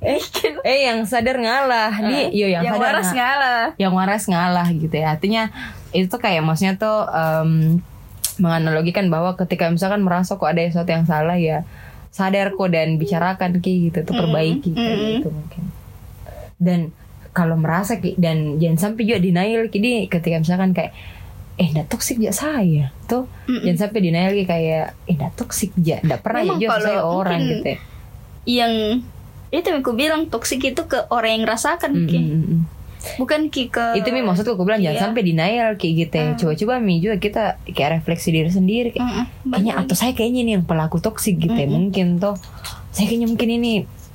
Eh, 0.00 0.20
eh 0.64 0.78
yang 0.88 0.98
sadar 1.04 1.36
ngalah 1.36 1.92
di. 2.00 2.32
Iya 2.32 2.46
yang, 2.58 2.62
yang 2.64 2.74
sadar 2.74 2.84
waras 2.88 3.08
nga- 3.08 3.16
ngalah. 3.16 3.64
yang 3.76 3.92
waras 3.92 4.24
ngalah 4.24 4.66
gitu 4.72 4.94
ya. 4.94 5.12
Artinya 5.12 5.42
itu 5.92 6.08
tuh 6.08 6.16
kayak 6.16 6.40
maksudnya 6.40 6.74
tuh 6.74 7.04
em, 7.06 7.80
menganalogikan 8.36 9.06
bahwa 9.06 9.36
ketika 9.36 9.68
misalkan 9.68 10.00
merasa 10.00 10.34
kok 10.34 10.48
ada 10.48 10.64
sesuatu 10.64 10.90
yang 10.90 11.04
salah 11.04 11.36
ya 11.36 11.62
sadar 12.08 12.54
kok 12.54 12.70
dan 12.70 12.96
bicarakan 12.96 13.58
ki 13.58 13.90
gitu 13.90 14.00
tuh 14.00 14.14
perbaiki 14.14 14.72
kayak 14.72 14.96
Mm-mm. 14.96 15.12
gitu 15.20 15.28
mungkin. 15.28 15.62
Dan 16.56 16.80
kalau 17.34 17.58
merasa 17.58 17.98
ki 17.98 18.14
dan 18.14 18.56
jangan 18.56 18.78
sampai 18.80 19.02
juga 19.04 19.18
denial 19.18 19.66
ki 19.66 19.78
di 19.78 19.92
ketika 20.06 20.38
misalkan 20.38 20.70
kayak 20.70 20.94
eh 21.54 21.70
ndak 21.70 21.86
toksik 21.86 22.18
ya 22.18 22.30
saya 22.30 22.90
tuh 23.04 23.26
Mm-mm. 23.46 23.62
jangan 23.62 23.78
sampai 23.84 24.00
denial 24.00 24.32
ki 24.32 24.44
kayak 24.44 24.94
eh 25.04 25.14
ndak 25.14 25.34
toksik 25.34 25.70
ya 25.76 25.98
ndak 26.00 26.22
pernah 26.22 26.40
ya 26.40 26.46
Memang 26.48 26.58
juga 26.58 26.70
kalau 26.72 26.86
saya 26.88 27.00
orang 27.02 27.40
gitu 27.44 27.66
ya 27.66 27.78
yang 28.44 28.72
itu 29.50 29.64
yang 29.64 29.78
aku 29.80 29.92
bilang 29.92 30.26
toksik 30.26 30.60
itu 30.60 30.82
ke 30.84 31.06
orang 31.08 31.38
yang 31.38 31.44
rasakan 31.44 32.06
Ki. 32.06 32.18
Mm-mm. 32.18 32.60
bukan 33.16 33.46
ki 33.48 33.68
ke 33.68 33.94
itu 33.94 34.08
mi 34.10 34.22
maksudku 34.22 34.54
aku 34.54 34.64
bilang 34.64 34.78
Iya. 34.78 34.94
jangan 34.94 35.12
sampai 35.12 35.22
denial 35.22 35.68
kayak 35.74 35.94
gitu 36.00 36.16
ya. 36.16 36.28
coba-coba 36.34 36.74
mi 36.78 36.94
juga 36.98 37.16
kita 37.18 37.42
kayak 37.66 38.00
refleksi 38.00 38.30
diri 38.30 38.48
sendiri 38.48 38.88
kayak, 38.90 39.04
Mm-mm. 39.04 39.52
kayaknya 39.52 39.72
atau 39.76 39.94
saya 39.94 40.10
kayaknya 40.10 40.40
ini 40.40 40.52
yang 40.54 40.64
pelaku 40.64 40.98
toksik 40.98 41.38
gitu 41.38 41.54
ya 41.54 41.66
mungkin 41.66 42.18
tuh 42.18 42.34
saya 42.90 43.06
kayaknya 43.06 43.28
mungkin 43.28 43.48
ini 43.52 43.72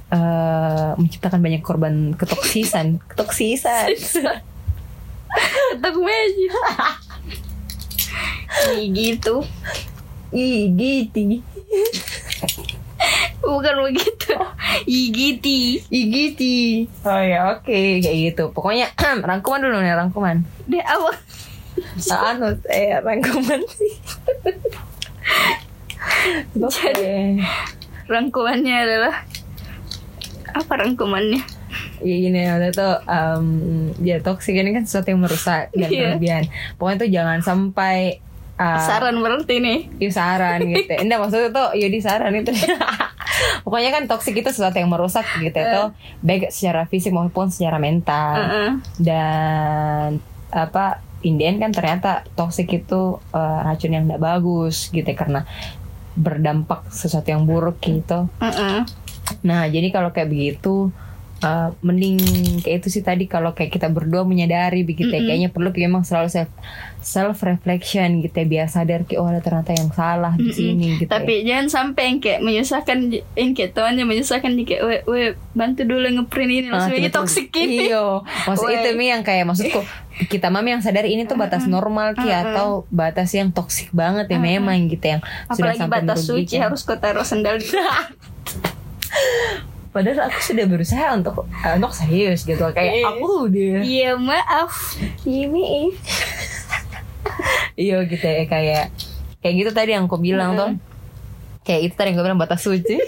eh, 0.09 0.89
menciptakan 0.97 1.39
banyak 1.41 1.61
korban 1.61 2.13
ketoksisan 2.17 2.99
ketoksisan 3.13 3.97
ketok 5.79 6.05
gitu 8.93 9.35
ih 10.33 10.69
gitu 10.73 11.41
bukan 13.41 13.75
begitu 13.89 14.33
igiti 14.85 15.81
Igiti. 15.89 16.85
Oh 17.01 17.17
ya 17.17 17.57
oke 17.57 17.73
kayak 18.03 18.17
gitu. 18.29 18.43
Pokoknya 18.53 18.93
rangkuman 19.29 19.61
dulu 19.65 19.77
nih 19.81 19.97
rangkuman. 19.97 20.37
deh 20.69 20.83
apa 20.85 21.11
Ah, 22.11 22.35
anu 22.35 22.53
eh 22.69 22.99
rangkuman 23.01 23.61
sih. 23.71 23.93
Oke. 26.59 26.91
rangkumannya 28.09 28.75
adalah 28.85 29.15
apa 30.51 30.73
rangkumannya 30.75 31.41
Ya 31.99 32.15
gini 32.17 32.41
ada 32.41 32.69
tuh 32.69 32.93
um, 33.03 33.47
ya 33.99 34.17
toksik 34.17 34.53
ini 34.53 34.71
kan 34.71 34.83
sesuatu 34.83 35.09
yang 35.09 35.21
merusak 35.21 35.69
dan 35.71 35.85
Iya. 35.85 36.01
berlebihan. 36.09 36.43
Pokoknya 36.75 36.97
tuh 36.97 37.09
jangan 37.11 37.39
sampai 37.39 38.17
uh, 38.55 38.81
saran 38.81 39.19
berarti 39.19 39.59
nih 39.59 39.79
Iya 39.97 40.11
saran 40.11 40.59
gitu. 40.65 40.91
Enggak 40.95 41.19
maksudnya 41.19 41.49
tuh 41.49 41.67
ya 41.73 41.85
di 41.85 41.99
saran 41.99 42.33
itu. 42.33 42.49
Pokoknya 43.63 43.91
kan 43.91 44.03
toksik 44.05 44.33
itu 44.35 44.49
sesuatu 44.49 44.75
yang 44.75 44.89
merusak 44.89 45.23
gitu 45.37 45.53
itu 45.53 45.81
baik 46.19 46.49
secara 46.49 46.83
fisik 46.83 47.11
maupun 47.11 47.47
secara 47.47 47.77
mental. 47.77 48.35
Heeh. 48.35 48.69
dan 48.99 50.17
apa 50.49 50.97
Indian 51.19 51.59
kan 51.59 51.69
ternyata 51.69 52.23
toxic 52.33 52.65
itu 52.71 53.01
eh, 53.29 53.59
racun 53.61 53.91
yang 53.91 54.07
tidak 54.07 54.23
bagus 54.23 54.87
gitu 54.89 55.03
ya, 55.03 55.13
karena 55.13 55.43
berdampak 56.15 56.87
sesuatu 56.89 57.27
yang 57.27 57.43
buruk 57.43 57.79
gitu. 57.79 58.27
Heeh. 58.39 58.83
Nah 59.41 59.65
jadi 59.65 59.89
kalau 59.89 60.09
kayak 60.09 60.27
begitu 60.27 60.89
eh, 61.39 61.69
mending 61.79 62.19
kayak 62.59 62.83
itu 62.83 62.89
sih 62.89 62.99
tadi 62.99 63.23
kalau 63.23 63.51
kayak 63.51 63.71
kita 63.71 63.87
berdua 63.87 64.21
menyadari 64.21 64.83
begitu 64.83 65.07
ya 65.07 65.23
kayaknya 65.23 65.47
perlu 65.47 65.69
kayak 65.69 65.87
emang 65.87 66.03
selalu 66.03 66.27
self 66.27 66.51
self 66.99 67.39
reflection 67.41 68.19
gitu 68.19 68.35
ya 68.35 68.45
biar 68.45 68.67
sadar 68.67 69.01
kayak 69.01 69.17
oh 69.17 69.25
ada 69.25 69.39
ternyata 69.39 69.71
yang 69.71 69.87
salah 69.89 70.35
di 70.35 70.51
sini 70.51 70.99
gitu. 70.99 71.07
ya. 71.07 71.15
tapi 71.15 71.47
jangan 71.47 71.67
sampai 71.69 72.03
yang 72.05 72.19
kayak 72.19 72.39
menyusahkan 72.41 72.97
yang 73.33 73.51
kayak 73.55 73.71
temannya 73.71 74.03
menyusahkan 74.03 74.51
dia 74.51 74.65
kayak 74.67 74.81
we, 74.83 74.95
we 75.07 75.21
bantu 75.53 75.87
dulu 75.87 76.03
ngeprint 76.11 76.51
ini 76.53 76.67
Ah, 76.67 76.71
langsung 76.75 76.91
aja 76.91 76.99
tiba-tiba- 77.01 77.15
toxic 77.15 77.47
ini. 77.55 77.87
Iyo, 77.87 78.05
maksud 78.51 78.67
itu 78.67 78.89
mi 78.93 79.05
yang 79.07 79.23
kayak 79.23 79.47
maksudku 79.47 79.79
kita 80.27 80.51
mami 80.51 80.75
yang 80.75 80.83
sadar 80.83 81.07
ini 81.07 81.23
tuh 81.23 81.39
batas 81.39 81.63
normal 81.65 82.11
ki 82.11 82.27
atau 82.27 82.83
batas 82.91 83.31
yang 83.31 83.55
toksik 83.55 83.95
banget 83.95 84.27
ya 84.27 84.35
memang 84.35 84.75
gitu 84.91 85.05
yang 85.09 85.21
sudah 85.47 85.71
apalagi 85.71 85.79
sampai 85.79 85.99
batas 86.03 86.27
suci 86.27 86.59
harus 86.59 86.83
kau 86.83 86.99
taruh 86.99 87.23
sendal 87.23 87.55
di 87.55 87.71
Padahal 89.89 90.29
aku 90.29 90.39
sudah 90.39 90.63
berusaha 90.63 91.05
untuk 91.13 91.43
eh, 91.49 91.73
untuk 91.73 91.91
serius 91.91 92.43
gitu. 92.43 92.61
Kayak 92.69 92.93
Iya. 92.93 93.05
aku 93.09 93.25
udah. 93.45 93.75
Iya 93.81 94.09
maaf. 94.15 94.73
Ini 95.23 95.89
iya 97.73 97.97
gitu 98.03 98.21
ya 98.21 98.43
kayak 98.45 98.85
kayak 99.39 99.55
gitu 99.55 99.71
tadi 99.71 99.95
yang 99.95 100.05
aku 100.05 100.19
bilang 100.19 100.51
tuh 100.53 100.69
kayak 101.63 101.87
itu 101.87 101.93
tadi 101.95 102.11
yang 102.11 102.19
aku 102.19 102.25
bilang 102.27 102.37
batas 102.37 102.61
suci. 102.61 102.99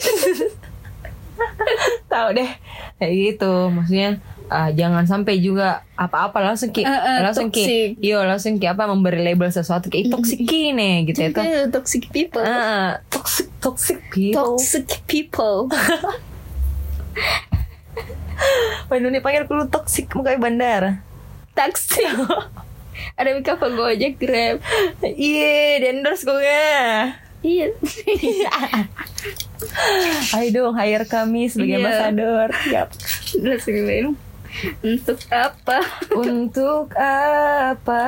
Tahu 2.12 2.28
deh. 2.34 2.50
Kayak 2.98 3.14
gitu 3.14 3.52
maksudnya 3.70 4.18
ah, 4.52 4.68
jangan 4.70 5.08
sampai 5.08 5.40
juga 5.40 5.68
apa-apa 5.96 6.44
langsung 6.44 6.70
ki 6.70 6.84
Eh, 6.84 6.92
eh, 6.92 7.20
langsung 7.20 7.48
ki 7.48 7.64
toxic. 7.64 7.90
iya 7.98 8.20
langsung 8.22 8.60
ki 8.60 8.68
apa 8.68 8.84
memberi 8.84 9.24
label 9.24 9.48
sesuatu 9.48 9.88
kayak 9.88 10.12
toxic 10.12 10.44
nih 10.44 11.08
gitu 11.08 11.24
itu 11.26 11.40
Itu 11.40 11.72
toxic 11.72 12.04
people. 12.10 12.44
Ah 12.44 13.00
toxic 13.08 13.48
toxic 13.58 14.04
people. 14.10 14.60
Toxic 14.60 15.00
people. 15.06 15.72
Wah, 18.88 18.98
ini 18.98 19.20
panggil 19.20 19.46
dulu 19.46 19.64
toxic 19.68 20.10
muka 20.12 20.36
bandara 20.36 21.00
taksi 21.52 22.04
ada 23.20 23.30
mika 23.32 23.54
apa 23.54 23.68
gojek 23.70 24.18
grab. 24.18 24.58
Iya 25.04 25.54
di 25.78 25.88
endorse 25.90 26.24
gue 26.24 26.42
iya. 27.42 27.68
Ayo 30.32 30.48
dong 30.52 30.76
hire 30.76 31.06
kami 31.06 31.48
sebagai 31.48 31.76
Iya. 31.76 31.82
ambassador 31.82 32.48
Yap. 32.68 32.90
Terus 33.32 33.64
gimana? 33.64 34.12
Untuk 34.82 35.20
apa? 35.28 35.80
Untuk 36.12 36.92
apa? 36.94 38.04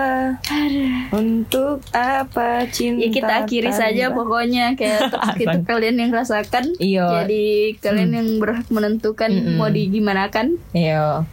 Untuk 1.10 1.82
apa 1.90 2.66
cinta 2.68 3.00
ya 3.00 3.10
kita 3.10 3.34
akhiri 3.44 3.72
saja 3.72 4.08
tanpa- 4.08 4.18
pokoknya 4.20 4.66
kayak 4.74 5.00
itu 5.42 5.58
kalian 5.64 5.96
yang 5.98 6.12
rasakan. 6.12 6.74
Iya. 6.78 7.24
jadi 7.24 7.44
kalian 7.80 8.12
yang 8.12 8.30
berhak 8.38 8.68
menentukan 8.68 9.30
mau 9.56 9.68
di 9.68 9.88
gimana 9.88 10.28
kan 10.28 10.56
Iya. 10.72 11.26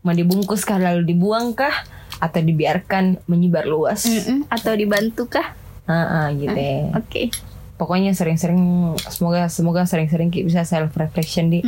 Mau 0.00 0.12
dibungkus 0.12 0.62
kah 0.62 0.76
lalu 0.76 1.04
dibuang 1.06 1.52
kah 1.52 1.72
Atau 2.16 2.40
dibiarkan 2.40 3.24
menyebar 3.26 3.64
luas? 3.64 4.06
Atau 4.48 4.72
dibantu 4.74 5.26
kah 5.28 5.52
Ah, 5.84 6.24
ah, 6.24 6.26
gitu 6.30 6.54
ya. 6.54 6.92
Oke 6.94 7.28
Pokoknya 7.74 8.14
sering-sering 8.14 8.94
Semoga 9.10 9.50
semoga 9.50 9.82
sering-sering 9.82 10.30
Ki 10.30 10.46
bisa 10.46 10.62
self 10.62 10.94
reflection 10.94 11.50
di 11.50 11.58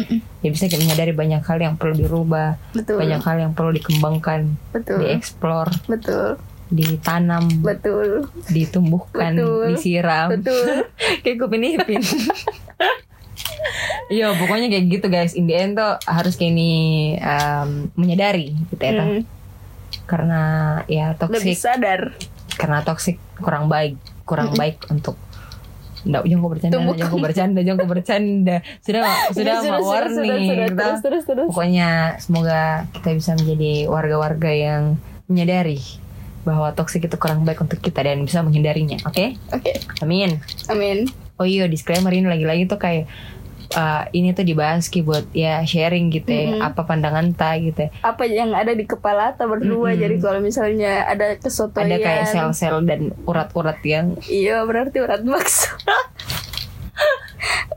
Ya 0.43 0.49
bisa 0.55 0.71
kita 0.71 0.79
menyadari 0.79 1.11
banyak 1.11 1.43
hal 1.43 1.59
yang 1.59 1.75
perlu 1.75 1.99
dirubah 1.99 2.55
betul. 2.71 3.03
Banyak 3.03 3.23
hal 3.27 3.37
yang 3.43 3.53
perlu 3.59 3.75
dikembangkan 3.75 4.55
betul. 4.71 5.03
Dieksplor 5.03 5.67
betul. 5.91 6.39
Ditanam 6.67 7.47
betul. 7.63 8.27
Ditumbuhkan 8.51 9.39
Betul. 9.39 9.67
Disiram. 9.75 10.29
Betul. 10.35 10.91
Kayak 11.23 11.47
ipin 11.47 12.03
Iya 14.07 14.39
pokoknya 14.39 14.71
kayak 14.71 14.87
gitu 14.87 15.07
guys. 15.11 15.35
In 15.35 15.51
the 15.51 15.55
end 15.59 15.75
tuh 15.75 15.99
harus 16.07 16.39
kayak 16.39 16.55
ini 16.55 16.71
em, 17.19 17.91
Menyadari 17.99 18.55
gitu 18.71 18.83
ya. 18.83 19.03
Hmm. 19.03 19.23
Karena 20.07 20.43
ya 20.87 21.19
lebih 21.19 21.43
toxic. 21.43 21.59
sadar. 21.59 22.15
Karena 22.55 22.87
toxic 22.87 23.19
kurang 23.43 23.67
baik 23.67 23.99
Kurang 24.27 24.59
baik 24.59 24.91
untuk 24.91 25.15
Nggak, 26.07 26.23
jangan 26.31 26.49
bercanda, 26.49 26.75
jangan 26.95 27.19
bercanda, 27.21 27.61
jangan 27.67 27.87
bercanda. 27.91 28.57
Sudah, 28.81 29.03
sudah, 29.35 29.35
Sudah, 29.35 29.57
sudah, 29.59 29.81
warning. 29.83 30.15
sudah, 30.15 30.39
sudah. 30.39 30.67
kita. 30.71 30.79
Terus, 30.79 31.01
terus, 31.03 31.25
terus. 31.27 31.49
Pokoknya 31.51 31.91
semoga 32.23 32.61
kita 32.95 33.09
bisa 33.19 33.31
menjadi 33.35 33.73
warga-warga 33.91 34.51
yang 34.55 34.83
menyadari 35.27 35.83
bahwa 36.47 36.71
toxic 36.79 37.03
itu 37.03 37.19
kurang 37.19 37.43
baik 37.43 37.59
untuk 37.59 37.83
kita 37.83 38.07
dan 38.07 38.23
bisa 38.23 38.39
menghindarinya. 38.39 39.03
Oke? 39.03 39.35
oke 39.51 39.73
Amin. 39.99 40.39
amin 40.71 41.11
Oh 41.37 41.45
iya 41.45 41.69
disclaimer 41.69 42.09
ini 42.15 42.25
lagi-lagi 42.25 42.65
tuh 42.65 42.81
kayak 42.81 43.11
uh, 43.77 44.09
ini 44.11 44.33
tuh 44.33 44.43
dibahas 44.43 44.89
ki 44.89 45.05
buat 45.05 45.29
ya 45.31 45.61
sharing 45.63 46.09
gitu 46.09 46.27
ya 46.27 46.65
apa 46.65 46.83
pandangan 46.83 47.31
ta 47.31 47.55
gitu 47.57 47.87
ya. 47.87 47.91
apa 48.01 48.25
yang 48.25 48.51
ada 48.51 48.73
di 48.73 48.83
kepala 48.83 49.31
atau 49.31 49.47
berdua. 49.47 49.93
Jadi 49.93 50.17
kalau 50.19 50.41
misalnya 50.41 51.05
ada 51.05 51.37
kesotoyan. 51.37 51.87
Ada 51.87 51.97
kayak 52.01 52.25
sel-sel 52.27 52.81
dan 52.83 53.01
urat-urat 53.23 53.79
yang 53.85 54.17
iya 54.27 54.65
berarti 54.65 54.99
urat 54.99 55.21
bakso. 55.23 55.69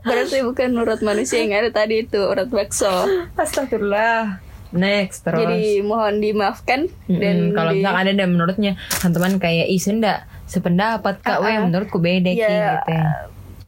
Berarti 0.00 0.40
bukan 0.40 0.72
urat 0.80 1.04
manusia 1.04 1.44
yang 1.44 1.52
ada 1.54 1.70
tadi 1.70 2.02
itu 2.02 2.16
urat 2.18 2.48
bakso. 2.48 2.88
Astagfirullah. 3.36 4.40
Next 4.70 5.26
terus. 5.26 5.42
jadi 5.42 5.82
mohon 5.82 6.22
dimaafkan 6.22 6.86
dan 7.10 7.50
Mm-mm, 7.50 7.54
kalau 7.58 7.74
di- 7.74 7.82
misalkan 7.82 8.00
ada 8.00 8.12
dan 8.14 8.28
menurutnya 8.30 8.72
teman-teman 8.96 9.42
kayak 9.42 9.66
ih 9.66 9.82
senda 9.82 10.30
sependapat 10.46 11.18
kak, 11.20 11.42
weh 11.42 11.58
menurutku 11.58 11.98
beda 11.98 12.30
ki 12.30 12.38
Ya, 12.38 12.78
gitu 12.78 12.90
ya. 12.94 13.06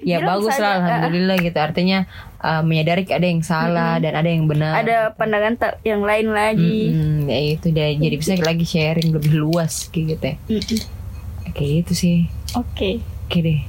Ya 0.02 0.18
bilang 0.18 0.42
bagus 0.42 0.58
lah 0.58 0.70
ah. 0.70 0.78
alhamdulillah 0.82 1.36
gitu 1.38 1.58
artinya 1.58 1.98
uh, 2.38 2.60
menyadari 2.60 3.06
ada 3.06 3.22
yang 3.22 3.40
salah 3.40 4.02
dan 4.02 4.12
ada 4.18 4.26
yang 4.26 4.50
benar. 4.50 4.82
ada 4.82 5.14
pandangan 5.14 5.54
tak 5.54 5.72
yang 5.82 6.02
lain 6.02 6.28
lagi 6.28 6.90
Mm-mm, 6.90 7.30
ya 7.30 7.38
itu 7.54 7.70
deh 7.70 7.90
jadi 7.96 8.16
bisa 8.18 8.34
lagi 8.42 8.66
sharing 8.66 9.14
lebih 9.14 9.38
luas 9.38 9.86
kayak 9.88 10.18
gitu 10.18 10.24
ya. 10.26 10.36
Mm-mm. 10.50 10.78
Kayak 11.52 11.70
gitu 11.86 11.92
sih. 11.94 12.16
oke 12.52 12.90
Oke 13.28 13.38
deh. 13.40 13.60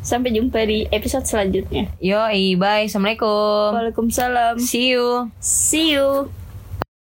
sampai 0.00 0.32
jumpa 0.32 0.64
di 0.64 0.88
episode 0.88 1.26
selanjutnya 1.28 1.90
Yo, 2.00 2.22
bye. 2.56 2.86
Assalamualaikum. 2.88 3.76
Waalaikumsalam 3.76 4.56
See 4.56 4.94
you. 4.94 5.28
see 5.42 5.92
you 5.92 6.32